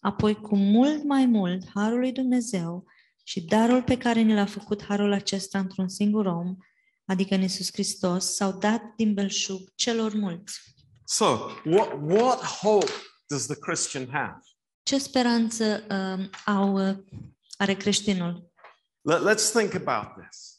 apoi 0.00 0.34
cu 0.34 0.56
mult 0.56 1.04
mai 1.04 1.26
mult 1.26 1.68
harul 1.74 1.98
lui 1.98 2.12
Dumnezeu 2.12 2.84
și 3.22 3.40
darul 3.40 3.82
pe 3.82 3.98
care 3.98 4.20
ni 4.20 4.34
l-a 4.34 4.46
făcut 4.46 4.84
harul 4.84 5.12
acesta 5.12 5.58
într-un 5.58 5.88
singur 5.88 6.26
om, 6.26 6.56
adică 7.04 7.34
în 7.34 7.40
Iisus 7.40 7.72
Hristos, 7.72 8.34
s-au 8.34 8.52
dat 8.52 8.82
din 8.96 9.14
belșug 9.14 9.60
celor 9.74 10.14
mulți. 10.14 10.60
So, 11.04 11.24
what, 11.64 11.92
what 12.02 12.42
hope 12.42 12.92
does 13.26 13.46
the 13.46 13.56
Christian 13.56 14.08
have? 14.10 14.38
Ce 14.82 14.98
speranță 14.98 15.84
uh, 15.90 16.28
au, 16.44 16.88
uh, 16.88 16.96
are 17.56 17.74
creștinul? 17.74 18.52
Let, 19.00 19.20
let's 19.20 19.50
think 19.52 19.74
about 19.74 20.24
this. 20.24 20.53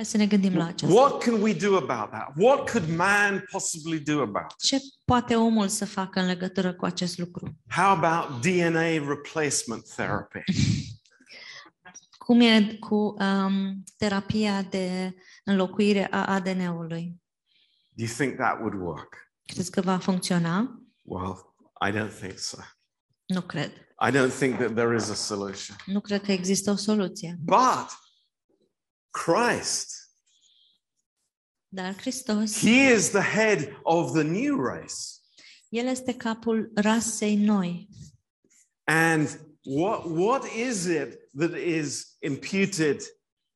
Hai 0.00 0.08
să 0.08 0.16
ne 0.16 0.26
gândim 0.26 0.56
la 0.56 0.66
aceasta. 0.66 0.98
What 0.98 1.22
can 1.22 1.42
we 1.42 1.54
do 1.54 1.76
about 1.76 2.10
that? 2.10 2.32
What 2.36 2.70
could 2.70 2.96
man 2.96 3.44
possibly 3.50 3.98
do 3.98 4.20
about 4.20 4.50
it? 4.50 4.58
Ce 4.58 4.78
poate 5.04 5.36
omul 5.36 5.68
să 5.68 5.86
facă 5.86 6.20
în 6.20 6.26
legătură 6.26 6.74
cu 6.74 6.84
acest 6.84 7.18
lucru? 7.18 7.56
How 7.68 7.90
about 7.90 8.40
DNA 8.40 8.88
replacement 9.08 9.88
therapy? 9.96 10.38
Cum 12.26 12.40
e 12.40 12.76
cu 12.80 12.94
um, 12.94 13.82
terapia 13.96 14.62
de 14.62 15.14
înlocuire 15.44 16.06
a 16.10 16.24
ADN-ului? 16.24 17.20
Do 17.92 18.04
you 18.04 18.12
think 18.16 18.36
that 18.36 18.58
would 18.60 18.74
work? 18.80 19.16
Crezi 19.44 19.70
că 19.70 19.80
va 19.80 19.98
funcționa? 19.98 20.82
Well, 21.02 21.54
I 21.88 21.92
don't 21.92 22.18
think 22.20 22.38
so. 22.38 22.58
Nu 23.26 23.40
cred. 23.40 23.72
I 24.08 24.10
don't 24.10 24.36
think 24.38 24.56
that 24.56 24.74
there 24.74 24.94
is 24.94 25.08
a 25.08 25.14
solution. 25.14 25.76
Nu 25.86 26.00
cred 26.00 26.22
că 26.22 26.32
există 26.32 26.70
o 26.70 26.76
soluție. 26.76 27.38
But 27.40 28.08
Christ, 29.10 30.00
Dar 31.72 31.94
Hristos, 31.94 32.58
He 32.58 32.92
is 32.92 33.10
the 33.10 33.22
head 33.22 33.76
of 33.84 34.12
the 34.12 34.24
new 34.24 34.56
race. 34.56 35.20
El 35.68 35.86
este 35.86 36.14
capul 36.14 36.70
rasei 36.74 37.36
noi. 37.36 37.88
And 38.84 39.40
what, 39.62 40.04
what 40.04 40.44
is 40.52 40.84
it 40.84 41.18
that 41.38 41.56
is 41.56 42.16
imputed 42.20 43.02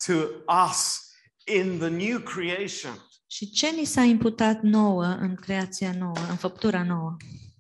to 0.07 0.13
us 0.69 1.11
in 1.47 1.79
the 1.79 1.89
new 1.89 2.21
creation? 2.21 2.99
Și 3.27 3.51
ce 3.51 3.71
ni 3.71 3.85
s-a 3.85 4.03
imputat 4.03 4.63
nouă 4.63 5.05
în 5.05 5.35
creația 5.35 5.93
nouă, 5.93 6.27
în 6.29 6.37
făptura 6.37 6.83
nouă? 6.83 7.17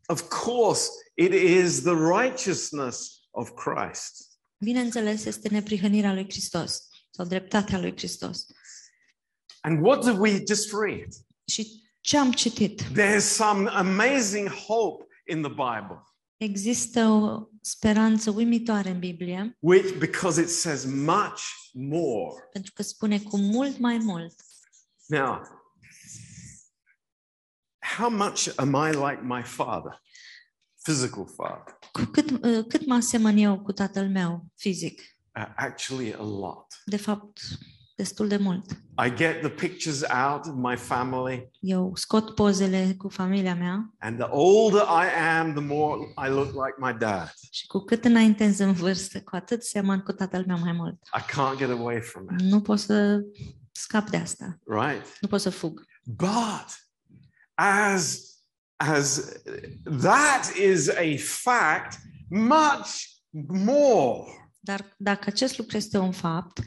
Of 0.07 0.23
course, 0.45 0.89
it 1.15 1.33
is 1.33 1.83
the 1.83 1.95
righteousness 1.95 3.11
of 3.31 3.51
Christ. 3.51 4.39
Bineînțeles, 4.65 5.25
este 5.25 5.49
neprihănirea 5.49 6.13
lui 6.13 6.25
Hristos 6.25 6.89
sau 7.15 7.25
dreptatea 7.27 7.79
lui 7.79 7.93
Hristos. 7.97 8.47
And 9.61 9.87
what 9.87 10.05
did 10.05 10.19
we 10.19 10.43
just 10.47 10.73
read? 10.73 11.09
Și 11.47 11.83
ce 12.01 12.19
am 12.19 12.33
citit? 12.33 12.83
There's 12.83 13.19
some 13.27 13.69
amazing 13.69 14.49
hope 14.49 15.07
in 15.27 15.43
the 15.43 15.51
Bible, 15.51 16.03
Există 16.37 17.07
o 17.07 17.49
speranță 17.61 18.31
uimitoare 18.31 18.91
în 18.91 18.99
Biblie, 18.99 19.57
which 19.61 19.95
because 19.99 20.41
it 20.41 20.49
says 20.49 20.85
much 20.85 21.41
more. 21.73 22.49
pentru 22.53 22.73
că 22.75 22.83
spune 22.83 23.21
cu 23.21 23.37
mult 23.37 23.79
mai 23.79 23.99
mult. 23.99 24.35
Now, 25.07 25.43
how 27.97 28.11
much 28.11 28.53
am 28.57 28.75
I 28.89 28.91
like 28.91 29.21
my 29.23 29.43
father? 29.43 30.03
Physical 30.83 31.27
father. 31.27 31.79
Cu 31.93 32.05
cât, 32.05 32.31
uh, 32.31 32.65
cât 32.69 32.87
mă 32.87 32.95
asemăn 32.95 33.37
eu 33.37 33.61
cu 33.63 33.73
tatăl 33.73 34.09
meu 34.09 34.45
fizic? 34.57 35.01
Uh, 35.37 35.47
actually, 35.57 36.13
a 36.13 36.23
lot. 36.23 36.67
De 36.85 36.97
fapt, 36.97 37.41
destul 37.97 38.29
de 38.29 38.37
mult. 38.37 38.71
I 39.07 39.15
get 39.17 39.41
the 39.41 39.49
pictures 39.49 40.03
out 40.03 40.47
of 40.47 40.55
my 40.55 40.77
family, 40.77 41.51
Eu 41.61 41.93
scot 41.95 42.35
pozele 42.35 42.95
cu 42.99 43.09
familia 43.09 43.55
mea 43.55 43.95
and 43.99 44.19
the 44.19 44.29
older 44.31 44.81
I 44.83 45.21
am, 45.39 45.53
the 45.55 45.63
more 45.65 46.01
I 46.27 46.29
look 46.31 46.47
like 46.53 46.75
my 46.79 46.95
dad. 46.99 47.33
și 47.51 47.67
cu 47.67 47.79
cât 47.79 48.05
înaintez 48.05 48.59
în 48.59 48.73
vârstă, 48.73 49.21
cu 49.23 49.37
atât 49.37 49.63
seamăn 49.65 50.01
cu 50.01 50.13
tatăl 50.13 50.45
meu 50.47 50.59
mai 50.59 50.73
mult. 50.73 50.95
I 51.19 51.21
can't 51.33 51.59
get 51.59 51.71
away 51.71 52.01
from 52.01 52.25
it, 52.33 52.41
Nu 52.41 52.61
pot 52.61 52.79
să 52.79 53.21
scap 53.73 54.11
de 54.11 54.17
asta. 54.17 54.59
right? 54.67 55.19
Nu 55.21 55.29
pot 55.29 55.41
să 55.41 55.51
fug. 55.51 55.83
But 56.05 56.67
as 57.55 58.21
as 58.77 59.33
that 60.01 60.53
is 60.57 60.89
a 60.89 61.17
fact, 61.19 61.99
much 62.29 62.89
more, 63.49 64.25
Dar 64.65 64.95
dacă 64.97 65.25
acest 65.27 65.59
lucru 65.59 65.77
este 65.77 65.99
un 65.99 66.13
fapt, 66.13 66.61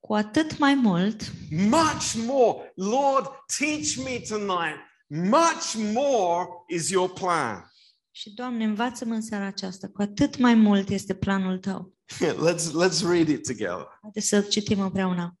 cu 0.00 0.14
atât 0.14 0.58
mai 0.58 0.74
mult, 0.74 1.32
much 1.50 2.14
more. 2.16 2.72
Lord, 2.74 3.26
teach 3.58 3.96
me 3.96 4.20
tonight. 4.28 4.78
Much 5.06 5.74
more 5.92 6.48
is 6.68 6.90
your 6.90 7.12
plan. 7.12 7.72
și 8.10 8.30
Doamne, 8.30 8.64
învață-mă 8.64 9.14
în 9.14 9.22
seara 9.22 9.46
aceasta, 9.46 9.88
cu 9.88 10.02
atât 10.02 10.38
mai 10.38 10.54
mult 10.54 10.88
este 10.88 11.14
planul 11.14 11.58
Tău. 11.58 11.94
let's 12.48 12.70
let's 12.82 13.02
read 13.02 13.28
it 13.28 13.46
together. 13.46 13.98
Haideți 14.02 14.26
să 14.26 14.40
citim 14.40 14.80
împreună. 14.80 15.38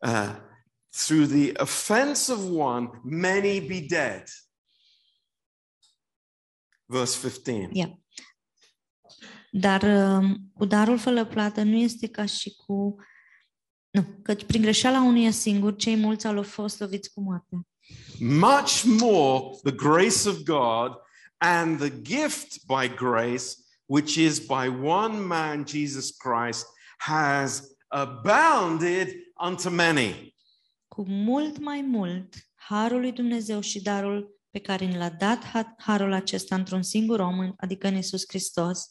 Uh, 0.00 0.36
through 0.88 1.28
the 1.28 1.52
offense 1.62 2.32
of 2.32 2.40
one, 2.50 2.90
many 3.02 3.60
be 3.60 3.80
dead. 3.88 4.24
Verse 6.84 7.18
15. 7.20 7.68
Ia. 7.72 8.01
Dar 9.54 9.82
um, 9.82 10.50
cu 10.54 10.64
darul 10.64 10.98
fără 10.98 11.24
plată 11.24 11.62
nu 11.62 11.76
este 11.76 12.06
ca 12.06 12.24
și 12.24 12.56
cu... 12.66 12.96
Nu, 13.90 14.02
căci 14.22 14.44
prin 14.44 14.60
greșeala 14.60 15.02
unuia 15.02 15.30
singur, 15.30 15.76
cei 15.76 15.96
mulți 15.96 16.26
au 16.26 16.42
fost 16.42 16.80
loviți 16.80 17.12
cu 17.12 17.20
moarte. 17.20 17.66
Much 18.18 18.82
more 19.00 19.44
the 19.62 19.72
grace 19.72 20.28
of 20.28 20.42
God 20.42 20.92
and 21.36 21.78
the 21.78 22.00
gift 22.00 22.64
by 22.66 22.94
grace, 22.94 23.44
which 23.84 24.14
is 24.14 24.38
by 24.38 24.68
one 24.82 25.18
man, 25.18 25.64
Jesus 25.66 26.10
Christ, 26.10 26.66
has 26.98 27.62
abounded 27.88 29.08
unto 29.46 29.70
many. 29.70 30.34
Cu 30.88 31.04
mult 31.06 31.58
mai 31.58 31.80
mult, 31.80 32.34
harul 32.54 33.00
lui 33.00 33.12
Dumnezeu 33.12 33.60
și 33.60 33.82
darul 33.82 34.40
pe 34.50 34.58
care 34.58 34.84
ni 34.84 34.96
l-a 34.96 35.10
dat 35.10 35.44
ha- 35.44 35.74
harul 35.78 36.12
acesta 36.12 36.54
într-un 36.54 36.82
singur 36.82 37.20
om, 37.20 37.52
adică 37.56 37.86
în 37.86 37.94
Iisus 37.94 38.24
Hristos, 38.28 38.90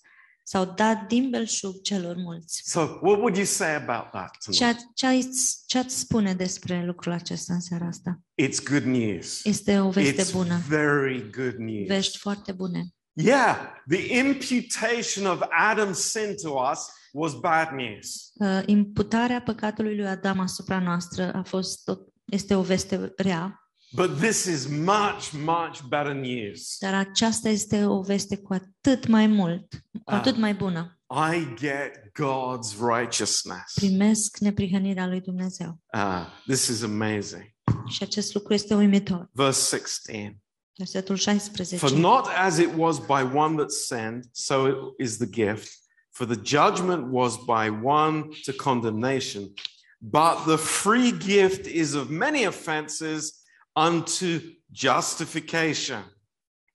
s-au 0.52 0.66
dat 0.76 1.08
din 1.08 1.30
belșug 1.30 1.82
celor 1.82 2.16
mulți. 2.16 2.62
So, 2.66 2.80
what 2.80 3.18
would 3.18 3.36
you 3.36 3.46
say 3.46 3.76
about 3.76 4.10
that 4.12 4.38
Ce, 4.52 4.60
tonight? 4.60 4.88
ce, 4.94 5.06
ai- 5.08 5.30
ce 5.66 5.78
ați 5.78 6.00
spune 6.00 6.34
despre 6.34 6.86
lucrul 6.86 7.12
acesta 7.12 7.54
în 7.54 7.60
seara 7.60 7.86
asta? 7.86 8.20
It's 8.44 8.64
good 8.70 8.84
news. 8.84 9.46
Este 9.46 9.80
o 9.80 9.90
veste 9.90 10.22
It's 10.24 10.32
bună, 10.32 10.60
very 10.68 11.30
good 11.30 11.56
news. 11.56 11.88
vești 11.88 12.18
foarte 12.18 12.52
bune. 12.52 12.84
Yeah, 13.14 13.58
the 13.88 14.18
imputation 14.18 15.26
of 15.26 15.42
Adam's 15.74 16.00
sin 16.00 16.36
to 16.42 16.50
us 16.72 16.80
was 17.14 17.34
bad 17.34 17.70
news. 17.72 18.32
Uh, 18.34 18.62
imputarea 18.66 19.42
păcatului 19.42 19.96
lui 19.96 20.08
Adam 20.08 20.40
asupra 20.40 20.80
noastră 20.80 21.34
a 21.34 21.44
fost 21.44 21.88
o, 21.88 21.96
este 22.26 22.56
o 22.56 22.62
veste 22.62 23.14
rea, 23.18 23.61
But 23.94 24.20
this 24.20 24.46
is 24.46 24.68
much, 24.68 25.32
much 25.34 25.82
better 25.90 26.14
news. 26.14 26.78
dar 26.80 26.94
aceasta 26.94 27.50
este 27.50 27.86
o 27.86 28.02
veste 28.02 28.38
cu 28.38 28.54
atât 28.54 29.08
mai 29.08 29.28
mult, 29.28 29.68
cu 29.92 30.02
Ah. 30.06 30.18
atât 30.18 30.38
mai 30.38 30.54
bună. 30.54 31.00
I 31.34 31.54
get 31.56 31.92
God's 32.22 32.78
righteousness. 32.80 33.74
Primesc 33.76 34.38
neprihănirea 34.38 35.08
lui 35.08 35.22
Dumnezeu. 35.22 35.80
Ah, 35.90 36.26
this 36.48 36.68
is 36.68 36.82
amazing. 36.84 37.44
Și 37.90 38.04
acest 38.04 38.34
lucru 38.34 38.54
este 38.54 38.76
uimitor. 38.76 39.30
Verse 39.34 39.76
16. 39.76 40.40
Versetul 40.78 41.16
16. 41.16 41.76
For 41.78 41.92
not 41.92 42.28
as 42.38 42.58
it 42.58 42.70
was 42.78 42.98
by 43.00 43.38
one 43.38 43.56
that 43.56 43.72
sinned, 43.72 44.24
so 44.32 44.68
it 44.68 44.76
is 45.08 45.18
the 45.18 45.28
gift. 45.30 45.72
For 46.12 46.28
the 46.28 46.40
judgment 46.44 47.06
was 47.12 47.36
by 47.36 47.70
one 47.84 48.28
to 48.46 48.52
condemnation, 48.54 49.54
but 49.98 50.44
the 50.46 50.56
free 50.56 51.12
gift 51.18 51.66
is 51.66 51.94
of 51.94 52.10
many 52.10 52.46
offenses 52.46 53.41
unto 53.74 54.26
justification. 54.74 56.18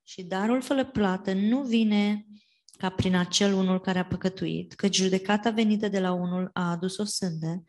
Și 0.02 0.22
darul 0.22 0.62
fără 0.62 0.84
plată 0.84 1.32
nu 1.32 1.62
vine 1.62 2.26
ca 2.78 2.90
prin 2.90 3.16
acel 3.16 3.52
unul 3.52 3.80
care 3.80 3.98
a 3.98 4.04
păcătuit, 4.04 4.72
că 4.74 4.88
judecata 4.92 5.50
venită 5.50 5.88
de 5.88 6.00
la 6.00 6.12
unul 6.12 6.50
a 6.52 6.70
adus 6.70 6.96
o 6.96 7.04
sânde, 7.04 7.62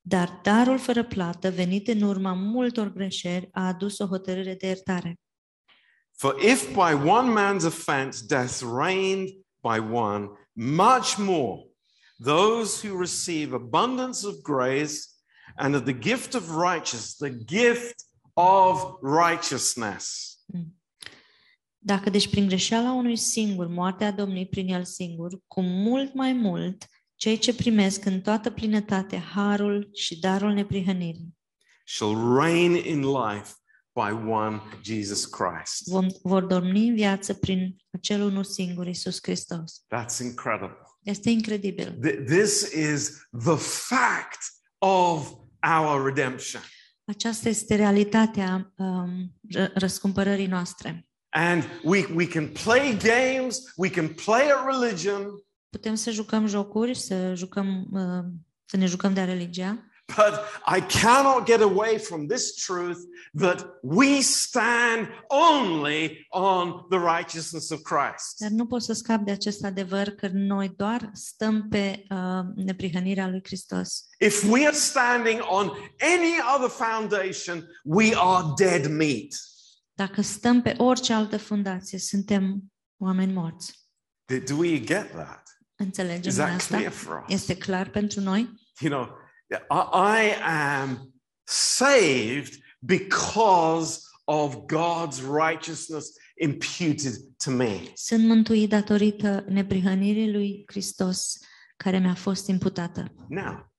dar 0.00 0.40
darul 0.42 0.78
fără 0.78 1.04
plată, 1.04 1.50
venit 1.50 1.88
în 1.88 2.02
urma 2.02 2.32
multor 2.32 2.92
greșeli, 2.92 3.48
a 3.52 3.66
adus 3.66 3.98
o 3.98 4.06
hotărâre 4.06 4.54
de 4.54 4.66
iertare. 4.66 5.20
For 6.12 6.42
if 6.42 6.68
by 6.68 7.08
one 7.08 7.32
man's 7.40 7.64
offense 7.64 8.24
death 8.26 8.62
reigned 8.62 9.28
by 9.62 9.78
one, 9.92 10.28
much 10.52 11.16
more 11.18 11.66
those 12.18 12.88
who 12.88 12.98
receive 12.98 13.54
abundance 13.54 14.26
of 14.26 14.42
grace 14.42 15.06
and 15.56 15.74
of 15.74 15.84
the 15.84 15.92
gift 15.92 16.34
of 16.34 16.48
righteousness, 16.48 17.16
the 17.16 17.30
gift 17.30 18.05
of 18.36 18.98
righteousness. 19.02 20.34
Dacă 21.78 22.10
deci 22.10 22.30
prin 22.30 22.46
greșeala 22.46 22.92
unui 22.92 23.16
singur 23.16 23.66
moartea 23.66 24.06
a 24.06 24.10
domnit 24.10 24.50
prin 24.50 24.68
el 24.68 24.84
singur, 24.84 25.40
cu 25.46 25.60
mult 25.60 26.14
mai 26.14 26.32
mult, 26.32 26.86
cei 27.14 27.38
ce 27.38 27.54
primesc 27.54 28.04
în 28.04 28.20
toată 28.20 28.50
plinătate 28.50 29.18
harul 29.18 29.90
și 29.94 30.18
darul 30.18 30.52
neprihănirii, 30.52 31.34
shall 31.84 32.38
reign 32.40 32.74
in 32.74 33.00
life 33.00 33.52
by 33.92 34.30
one 34.30 34.60
Jesus 34.82 35.24
Christ. 35.24 35.88
Vom, 35.88 36.06
vor 36.22 36.44
dormi 36.44 36.88
în 36.88 36.94
viață 36.94 37.34
prin 37.34 37.76
acel 37.90 38.20
unul 38.22 38.44
singur, 38.44 38.86
Isus 38.86 39.18
Hristos. 39.22 39.84
That's 39.94 40.18
incredible. 40.22 40.76
Este 41.02 41.30
incredibil. 41.30 41.98
Th- 42.06 42.24
This 42.26 42.72
is 42.72 43.10
the 43.44 43.56
fact 43.56 44.38
of 44.78 45.32
our 45.80 46.04
redemption. 46.04 46.62
Aceasta 47.06 47.48
este 47.48 47.74
realitatea 47.74 48.72
um, 48.76 49.32
ră- 49.58 49.72
răscumpărării 49.74 50.46
noastre. 50.46 51.08
And 51.28 51.64
we, 51.84 52.06
we 52.14 52.26
can 52.26 52.48
play 52.64 52.96
games, 52.96 53.58
we 53.76 53.90
can 53.90 54.08
play 54.08 54.50
a 54.50 54.64
religion, 54.78 55.26
Putem 55.76 55.94
să 55.94 56.10
jucăm 56.10 56.46
jocuri, 56.46 56.94
să 56.94 57.34
jucăm, 57.34 57.86
uh, 57.90 58.24
să 58.64 58.76
ne 58.76 58.86
jucăm 58.86 59.14
de 59.14 59.22
religia, 59.22 59.86
but 60.14 60.34
I 60.66 60.80
cannot 60.80 61.46
get 61.46 61.60
away 61.60 61.98
from 61.98 62.26
this 62.28 62.54
truth 62.54 62.98
that 63.34 63.66
we 63.82 64.20
stand 64.22 65.08
only 65.28 66.26
on 66.30 66.86
the 66.90 66.98
righteousness 66.98 67.70
of 67.70 67.82
Christ. 67.82 68.38
dar 68.38 68.50
nu 68.50 68.66
pot 68.66 68.82
să 68.82 68.92
scap 68.92 69.20
de 69.24 69.30
acest 69.30 69.64
adevăr 69.64 70.08
că 70.08 70.28
noi 70.32 70.72
doar 70.76 71.10
stăm 71.12 71.68
pe 71.68 72.04
uh, 72.10 72.40
neprihănirea 72.54 73.28
lui 73.28 73.40
Hristos. 73.44 74.06
If 74.18 74.44
we 74.50 74.66
are 74.66 74.76
standing 74.76 75.40
on 75.48 75.70
any 76.00 76.34
other 76.56 76.68
foundation, 76.68 77.68
we 77.84 78.12
are 78.16 78.46
dead 78.56 78.86
meat. 78.86 79.28
Dacă 79.92 80.20
stăm 80.22 80.62
pe 80.62 80.74
orice 80.78 81.12
altă 81.12 81.38
fundație, 81.38 81.98
suntem 81.98 82.62
oameni 82.96 83.32
morți. 83.32 83.84
Do- 84.32 84.54
we 84.56 84.80
get 84.80 85.10
that? 85.10 85.42
Înțelegem 85.76 86.30
Is 86.30 86.36
that 86.36 86.54
asta? 86.54 86.76
clear 86.76 86.92
for 86.92 87.24
us? 87.26 87.34
Este 87.34 87.56
clar 87.56 87.88
pentru 87.88 88.20
noi? 88.20 88.54
You 88.80 88.92
know, 88.92 89.16
I, 89.50 89.58
I 89.70 90.36
am 90.42 91.12
saved 91.44 92.58
because 92.80 94.00
of 94.24 94.66
God's 94.66 95.22
righteousness 95.22 96.18
imputed 96.36 97.12
to 97.44 97.50
me. 97.50 97.80
Sunt 97.94 98.24
mântuit 98.26 98.68
datorită 98.68 99.44
neprihănirii 99.48 100.32
lui 100.32 100.64
Hristos 100.66 101.38
care 101.76 101.98
mi-a 101.98 102.14
fost 102.14 102.48
imputată. 102.48 103.12
Now, 103.28 103.72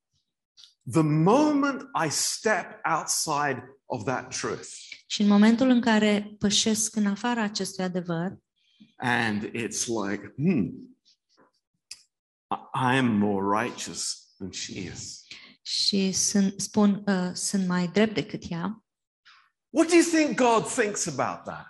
the 0.91 1.01
moment 1.03 1.81
I 2.05 2.09
step 2.09 2.65
outside 2.97 3.63
of 3.85 4.03
that 4.03 4.37
truth 4.39 4.67
Și 5.07 5.21
în 5.21 5.27
momentul 5.27 5.69
în 5.69 5.81
care 5.81 6.35
pășesc 6.39 6.95
în 6.95 7.05
afara 7.05 7.41
acestui 7.41 7.83
adevăr 7.83 8.37
and 8.97 9.43
it's 9.53 9.85
like, 9.87 10.33
hmm, 10.35 10.97
I- 12.51 12.93
I 12.93 12.97
am 12.97 13.05
more 13.17 13.63
righteous 13.63 14.33
than 14.37 14.51
she 14.51 14.79
is. 14.79 15.25
Și 15.69 16.11
sunt, 16.11 16.61
spun 16.61 17.03
uh, 17.07 17.29
sunt 17.33 17.67
mai 17.67 17.87
drept 17.87 18.13
decât 18.13 18.43
ea, 18.49 18.83
What 19.69 19.87
do 19.87 19.95
you 19.95 20.03
think 20.03 20.35
God 20.35 20.67
thinks 20.67 21.07
about 21.07 21.43
that? 21.43 21.67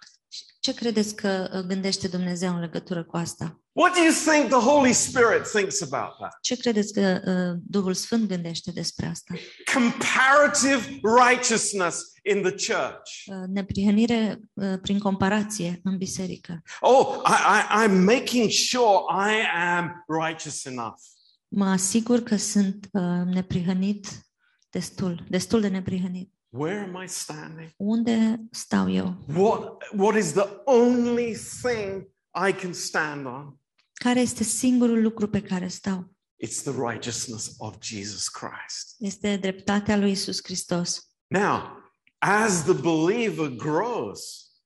ce 0.68 0.74
credeți 0.74 1.16
că 1.16 1.50
uh, 1.54 1.60
gândește 1.60 2.08
Dumnezeu 2.08 2.54
în 2.54 2.60
legătură 2.60 3.04
cu 3.04 3.18
asta? 3.18 3.62
What 3.72 3.94
do 3.94 4.02
you 4.02 4.14
think 4.26 4.50
the 4.50 4.70
Holy 4.70 4.94
Spirit 4.94 5.50
thinks 5.54 5.82
about 5.82 6.18
that? 6.18 6.38
Ce 6.42 6.58
credeți 6.58 6.94
că 6.94 7.22
uh, 7.26 7.62
Duhul 7.68 7.94
Sfânt 7.94 8.28
gândește 8.28 8.72
despre 8.72 9.06
asta? 9.06 9.34
Comparative 9.74 11.00
righteousness 11.02 12.02
in 12.24 12.42
the 12.42 12.52
church. 12.52 13.10
Uh, 13.26 13.48
neprihănire 13.48 14.40
uh, 14.54 14.80
prin 14.82 15.00
comparație 15.00 15.80
în 15.84 15.98
biserică. 15.98 16.62
Oh, 16.80 17.16
I, 17.26 17.32
I, 17.32 17.88
I'm 17.88 18.04
making 18.04 18.50
sure 18.52 19.04
I 19.30 19.34
am 19.78 20.06
righteous 20.08 20.66
enough. 20.66 21.00
Mă 21.48 21.66
asigur 21.66 22.20
că 22.20 22.36
sunt 22.36 22.90
uh, 22.92 23.02
neprihănit 23.26 24.28
destul, 24.70 25.26
destul 25.30 25.62
de 25.62 25.68
neprihănit. 25.68 26.32
Where 26.50 26.80
am 26.80 27.04
I 27.04 27.08
standing? 27.08 27.70
Unde 27.78 28.48
stau 28.52 28.92
eu? 28.92 29.26
What, 29.36 29.78
what 29.98 30.16
is 30.16 30.32
the 30.32 30.48
only 30.66 31.38
thing 31.62 32.08
I 32.50 32.52
can 32.52 32.74
stand 32.74 33.26
on? 33.26 33.60
Care 33.94 34.20
este 34.20 34.44
singurul 34.44 35.02
lucru 35.02 35.28
pe 35.28 35.42
care 35.42 35.68
stau? 35.68 36.16
It's 36.46 36.62
the 36.62 36.72
righteousness 36.92 37.54
of 37.58 37.76
Jesus 37.82 38.28
Christ. 38.28 38.96
Este 39.00 39.38
dreptatea 39.38 39.98
lui 39.98 40.12
Isus 40.12 40.40
Hristos. 40.44 41.12
Now, 41.28 41.84
as 42.18 42.64
the 42.64 42.74
believer 42.74 43.48
grows, 43.48 44.20
A, 44.30 44.57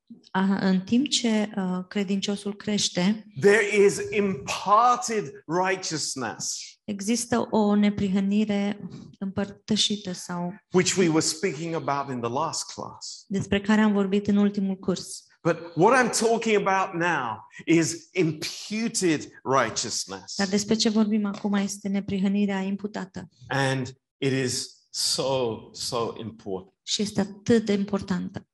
în 0.60 0.82
timp 0.82 1.08
ce 1.08 1.50
uh, 1.56 1.86
credinciosul 1.88 2.56
crește, 2.56 3.26
there 3.40 3.84
is 3.86 3.98
imparted 4.12 5.32
righteousness, 5.46 6.58
există 6.84 7.48
o 7.50 7.76
neprihănire 7.76 8.90
împărtășită 9.20 10.12
sau 10.12 10.54
which 10.72 10.96
we 10.98 11.08
were 11.08 11.20
speaking 11.20 11.74
about 11.74 12.16
in 12.16 12.22
the 12.22 12.32
last 12.32 12.74
class. 12.74 13.24
despre 13.28 13.62
care 13.62 13.82
am 13.82 13.94
vorbit 13.94 14.28
în 14.28 14.38
ultimul 14.38 14.76
curs. 14.76 15.26
But 15.44 15.58
what 15.76 16.06
I'm 16.06 16.20
talking 16.20 16.68
about 16.68 17.02
now 17.02 17.48
is 17.66 18.10
imputed 18.12 19.32
righteousness. 19.44 20.36
Dar 20.36 20.48
despre 20.48 20.76
ce 20.76 20.90
vorbim 20.90 21.26
acum 21.26 21.54
este 21.54 21.88
neprihănirea 21.88 22.60
imputată 22.62 23.30
And 23.48 23.88
it 24.18 24.32
is 24.32 24.80
so, 24.90 25.70
so 25.72 26.14
important. 26.20 26.74
și 26.84 27.02
este 27.02 27.22
atât 27.22 27.66
de 27.66 27.74
importantă. 27.74 28.46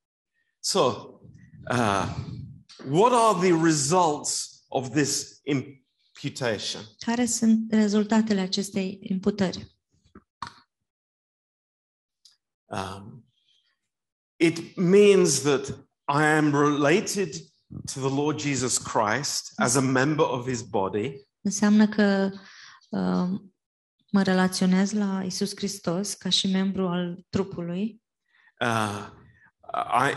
So, 0.60 0.82
uh, 1.70 2.08
what 2.90 3.12
are 3.14 3.40
the 3.40 3.54
results 3.64 4.64
of 4.70 4.90
this 4.90 5.42
imputation? 5.44 6.82
Care 7.00 7.26
sunt 7.26 7.72
rezultatele 7.72 8.40
acestei 8.40 9.00
imputări? 9.02 9.76
Um, 12.66 13.26
it 14.36 14.76
means 14.76 15.42
that 15.42 15.68
I 16.08 16.24
am 16.24 16.52
related 16.52 17.34
to 17.94 18.00
the 18.00 18.10
Lord 18.10 18.40
Jesus 18.40 18.78
Christ 18.78 19.52
as 19.56 19.76
a 19.76 19.82
member 19.82 20.26
of 20.26 20.48
his 20.48 20.62
body. 20.62 21.28
Înseamnă 21.42 21.88
că 21.88 22.32
uh, 22.90 23.40
mă 24.12 24.22
relaționez 24.24 24.92
la 24.92 25.24
Isus 25.24 25.56
Hristos 25.56 26.14
ca 26.14 26.30
și 26.30 26.48
membru 26.48 26.88
al 26.88 27.26
trupului. 27.30 28.02
Uh, 28.60 29.08
I, 29.10 29.27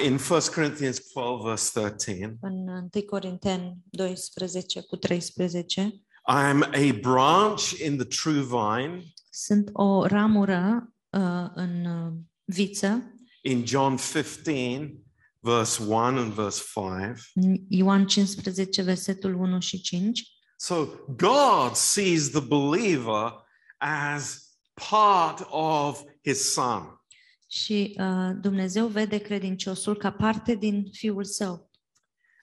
in 0.00 0.18
1 0.30 0.40
Corinthians 0.54 0.98
12, 0.98 1.42
verse 1.44 1.70
13, 1.80 2.36
În 2.40 2.68
1 2.68 3.04
Corinteni 3.06 3.76
12 3.90 4.80
cu 4.80 4.96
13, 4.96 5.80
I 6.26 6.32
am 6.32 6.62
a 6.62 6.98
branch 7.00 7.70
in 7.84 7.96
the 7.96 8.06
true 8.22 8.42
vine. 8.42 9.02
sunt 9.30 9.70
o 9.72 10.06
ramură 10.06 10.92
uh, 11.10 11.48
în 11.54 11.84
uh, 11.84 12.12
viță. 12.44 13.14
In 13.42 13.66
John 13.66 13.96
15, 13.96 15.02
verse 15.40 15.82
1 15.82 15.94
and 15.96 16.32
verse 16.32 16.62
5. 16.74 17.30
În 17.34 17.56
Ioan 17.68 18.06
15, 18.06 18.82
versetul 18.82 19.34
1 19.34 19.60
și 19.60 19.80
5. 19.80 20.22
So 20.56 20.86
God 21.16 21.74
sees 21.74 22.30
the 22.30 22.40
believer 22.40 23.32
as 23.78 24.48
part 24.90 25.46
of 25.50 26.02
his 26.24 26.52
son. 26.52 26.99
Și 27.50 27.96
uh, 27.98 28.30
Dumnezeu 28.40 28.86
vede 28.86 29.18
credinciosul 29.18 29.96
ca 29.96 30.12
parte 30.12 30.54
din 30.54 30.88
Fiul 30.92 31.24
Său. 31.24 31.70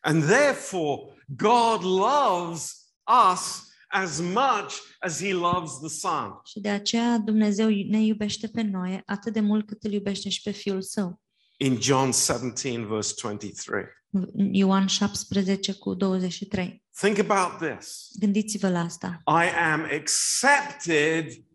And 0.02 0.24
therefore, 0.24 1.02
God 1.26 1.84
loves 1.84 2.88
us 3.34 3.68
as 3.88 4.20
much 4.20 4.74
as 5.00 5.20
he 5.22 5.34
loves 5.34 5.80
the 5.80 5.90
son. 5.90 6.40
Și 6.46 6.60
de 6.60 6.70
aceea 6.70 7.18
Dumnezeu 7.18 7.68
ne 7.68 8.02
iubește 8.02 8.48
pe 8.48 8.62
noi 8.62 9.02
atât 9.06 9.34
de 9.34 9.40
mult 9.40 9.68
cât 9.68 9.84
îl 9.84 9.92
iubește 9.92 10.30
și 10.30 10.42
pe 10.42 10.52
Fiul 10.52 10.82
Său. 10.82 11.22
In 11.58 11.82
John 11.82 12.12
17, 12.12 12.86
verse 12.86 13.14
23. 13.22 13.84
În 14.10 14.54
Ioan 14.54 14.88
17 14.88 15.74
cu 15.74 15.94
23. 15.94 16.84
Think 17.00 17.18
about 17.30 17.70
this. 17.70 18.08
Gândiți-vă 18.20 18.70
la 18.70 18.80
asta. 18.80 19.22
I 19.26 19.72
am 19.72 19.82
accepted 19.82 21.46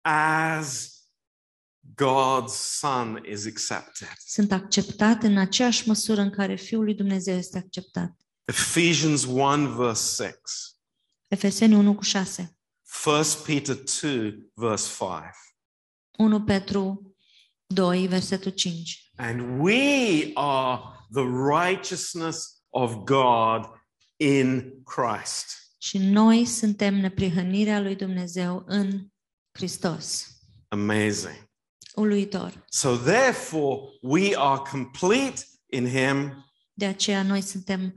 as 0.00 1.01
God's 2.02 2.54
son 2.54 3.22
is 3.24 3.46
accepted. 3.46 4.08
Sunt 4.26 4.52
acceptat 4.52 5.22
în 5.22 5.38
aceeași 5.38 5.88
măsură 5.88 6.20
în 6.20 6.30
care 6.30 6.54
Fiul 6.54 6.84
lui 6.84 6.94
Dumnezeu 6.94 7.36
este 7.36 7.58
acceptat. 7.58 8.16
Ephesians 8.44 9.24
1, 9.24 9.74
verse 9.74 10.22
6. 10.22 10.36
Efeseni 11.28 11.74
1 11.74 11.94
cu 11.94 12.02
6. 12.02 12.56
1 13.04 13.24
Peter 13.44 13.76
2, 13.76 14.50
verse 14.54 14.88
5. 14.88 15.42
1 16.18 16.44
Petru 16.44 17.14
2, 17.66 18.06
versetul 18.06 18.50
5. 18.50 19.10
And 19.16 19.60
we 19.60 20.30
are 20.34 20.80
the 21.12 21.24
righteousness 21.60 22.62
of 22.68 22.94
God 22.94 23.64
in 24.16 24.72
Christ. 24.84 25.46
Și 25.78 25.98
noi 25.98 26.44
suntem 26.44 26.94
neprihănirea 26.94 27.80
lui 27.80 27.96
Dumnezeu 27.96 28.62
în 28.66 29.06
Hristos. 29.52 30.26
Amazing. 30.68 31.51
Uluitor. 31.94 32.64
So, 32.68 32.96
therefore, 32.96 33.80
we 34.02 34.36
are 34.36 34.60
complete 34.70 35.40
in 35.70 35.86
Him. 35.88 36.44
De 36.72 36.86
aceea 36.86 37.22
noi 37.22 37.40
suntem 37.40 37.94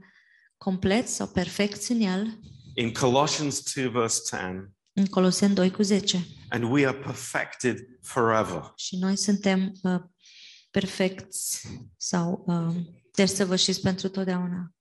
compleți 0.56 1.14
sau 1.14 1.26
perfecți 1.26 1.92
în 1.92 2.00
El, 2.00 2.38
In 2.74 2.92
Colossians 2.92 3.72
2, 3.74 3.88
verse 3.88 4.20
10, 4.24 4.72
în 4.92 5.06
Coloseni 5.06 5.54
2 5.54 5.70
cu 5.70 5.82
10. 5.82 6.26
and 6.48 6.64
we 6.72 6.86
are 6.86 6.96
perfected 6.96 7.78
forever. 8.02 8.72
Și 8.76 8.96
noi 8.96 9.16
suntem 9.16 9.72
uh, 9.82 10.00
perfecți 10.70 11.66
sau 11.96 12.44
uh, 12.46 12.74
desăvârșiți 13.12 13.80
pentru 13.80 14.08
totdeauna. 14.08 14.74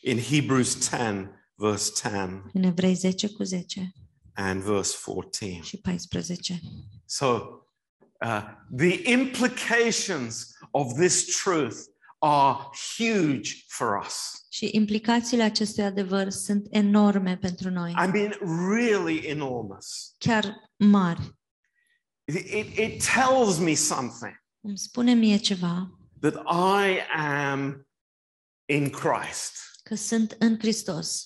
In 0.00 0.18
Hebrews 0.18 0.78
10, 0.78 1.30
verse 1.54 1.92
10 1.94 2.42
În 2.52 2.62
Evrei 2.62 2.94
10 2.94 3.28
cu 3.28 3.42
10 3.42 3.92
and 4.34 4.62
verse 4.62 4.96
14. 5.04 5.60
și 5.62 5.76
14. 5.76 6.60
So, 7.06 7.38
uh, 8.24 8.42
the 8.76 9.10
implications 9.10 10.56
of 10.70 10.94
this 10.94 11.42
truth 11.42 11.76
are 12.18 12.58
huge 12.96 13.64
for 13.68 14.00
us. 14.04 14.46
Și 14.50 14.70
implicațiile 14.72 15.42
acestui 15.42 15.82
adevăr 15.82 16.30
sunt 16.30 16.66
enorme 16.70 17.36
pentru 17.36 17.70
noi, 17.70 17.90
I 17.90 18.10
mean, 18.12 18.38
really 18.70 19.26
enormous. 19.26 20.14
chiar 20.18 20.70
mari. 20.76 21.36
It, 22.24 22.76
it, 22.78 23.04
tells 23.04 23.58
me 23.58 23.74
something 23.74 24.42
Îmi 24.60 24.78
spune 24.78 25.14
mie 25.14 25.36
ceva 25.36 25.98
that 26.20 26.34
I 26.34 26.98
am 27.16 27.88
in 28.64 28.90
Christ 28.90 29.52
că 29.82 29.94
sunt 29.94 30.36
în 30.38 30.58
Hristos 30.58 31.24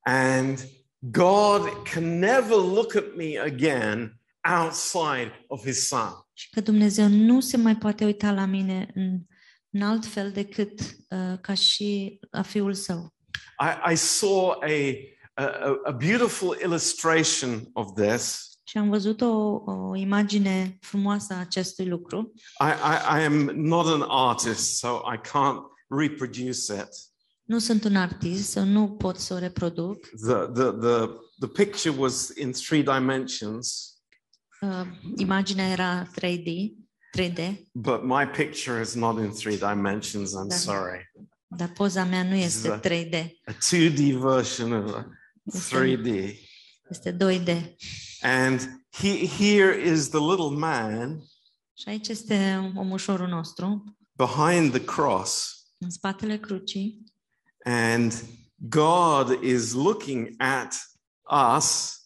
and 0.00 0.68
God 0.98 1.82
can 1.92 2.18
never 2.18 2.56
look 2.56 2.94
at 2.94 3.04
me 3.16 3.38
again 3.38 4.20
outside 4.44 5.44
of 5.46 5.64
his 5.64 5.86
son. 5.86 6.10
și 6.32 6.50
că 6.50 6.60
Dumnezeu 6.60 7.08
nu 7.08 7.40
se 7.40 7.56
mai 7.56 7.76
poate 7.76 8.04
uita 8.04 8.32
la 8.32 8.44
mine 8.44 8.90
în, 8.94 9.18
în 9.70 9.82
alt 9.82 10.06
fel 10.06 10.30
decât 10.30 10.80
uh, 10.80 11.38
ca 11.40 11.54
și 11.54 12.18
la 12.30 12.42
Fiul 12.42 12.74
Său. 12.74 13.14
I, 13.60 13.92
I 13.92 13.96
saw 13.96 14.48
a, 14.48 14.94
a, 15.34 15.44
a 15.84 15.90
beautiful 15.90 16.58
illustration 16.62 17.70
of 17.72 17.92
this. 17.94 18.50
Și 18.64 18.78
am 18.78 18.88
văzut 18.88 19.20
o, 19.20 19.62
o 19.66 19.96
imagine 19.96 20.78
frumoasă 20.80 21.34
a 21.34 21.40
acestui 21.40 21.86
lucru. 21.86 22.32
I, 22.60 22.64
I, 22.64 23.20
I 23.20 23.24
am 23.24 23.50
not 23.54 23.86
an 23.86 24.04
artist, 24.08 24.78
so 24.78 24.88
I 25.14 25.16
can't 25.16 25.60
reproduce 25.88 26.72
it. 26.72 26.88
Nu 27.42 27.58
sunt 27.58 27.84
un 27.84 27.96
artist, 27.96 28.50
să 28.50 28.60
nu 28.60 28.88
pot 28.88 29.18
să 29.18 29.34
o 29.34 29.38
reproduc. 29.38 30.06
The, 30.06 30.34
the, 30.34 30.70
the, 30.70 31.08
the 31.38 31.48
picture 31.64 31.94
was 31.98 32.30
in 32.36 32.52
three 32.52 32.82
dimensions, 32.82 33.91
Uh, 34.62 34.86
imaginea 35.16 35.66
era 35.68 36.06
3D, 36.20 36.72
3D, 37.18 37.38
but 37.72 38.02
my 38.04 38.26
picture 38.26 38.80
is 38.80 38.94
not 38.94 39.18
in 39.18 39.30
three 39.30 39.56
dimensions. 39.56 40.32
I'm 40.32 40.48
Then- 40.48 40.58
sorry. 40.58 41.10
dar 41.56 41.68
poza 41.72 42.04
mea 42.04 42.22
nu 42.22 42.34
este 42.34 42.68
a, 42.68 42.80
3D, 42.80 43.14
A 43.44 43.52
2D 43.52 44.12
version 44.18 44.72
of 44.72 44.94
a 44.94 45.06
3D. 45.70 46.34
este 46.90 47.16
2D. 47.16 47.74
And 48.22 48.60
he, 48.90 49.26
here 49.26 49.90
is 49.92 50.08
the 50.08 50.18
little 50.20 50.56
man 50.58 51.22
Și 51.74 51.88
aici 51.88 52.08
este 52.08 52.70
omușorul 52.76 53.28
nostru, 53.28 53.96
behind 54.16 54.70
the 54.70 54.84
cross, 54.84 55.56
în 55.78 55.90
spatele 55.90 56.38
crucii, 56.38 57.04
and 57.64 58.24
God 58.56 59.42
is 59.42 59.72
looking 59.72 60.34
at 60.38 60.74
us, 61.56 61.96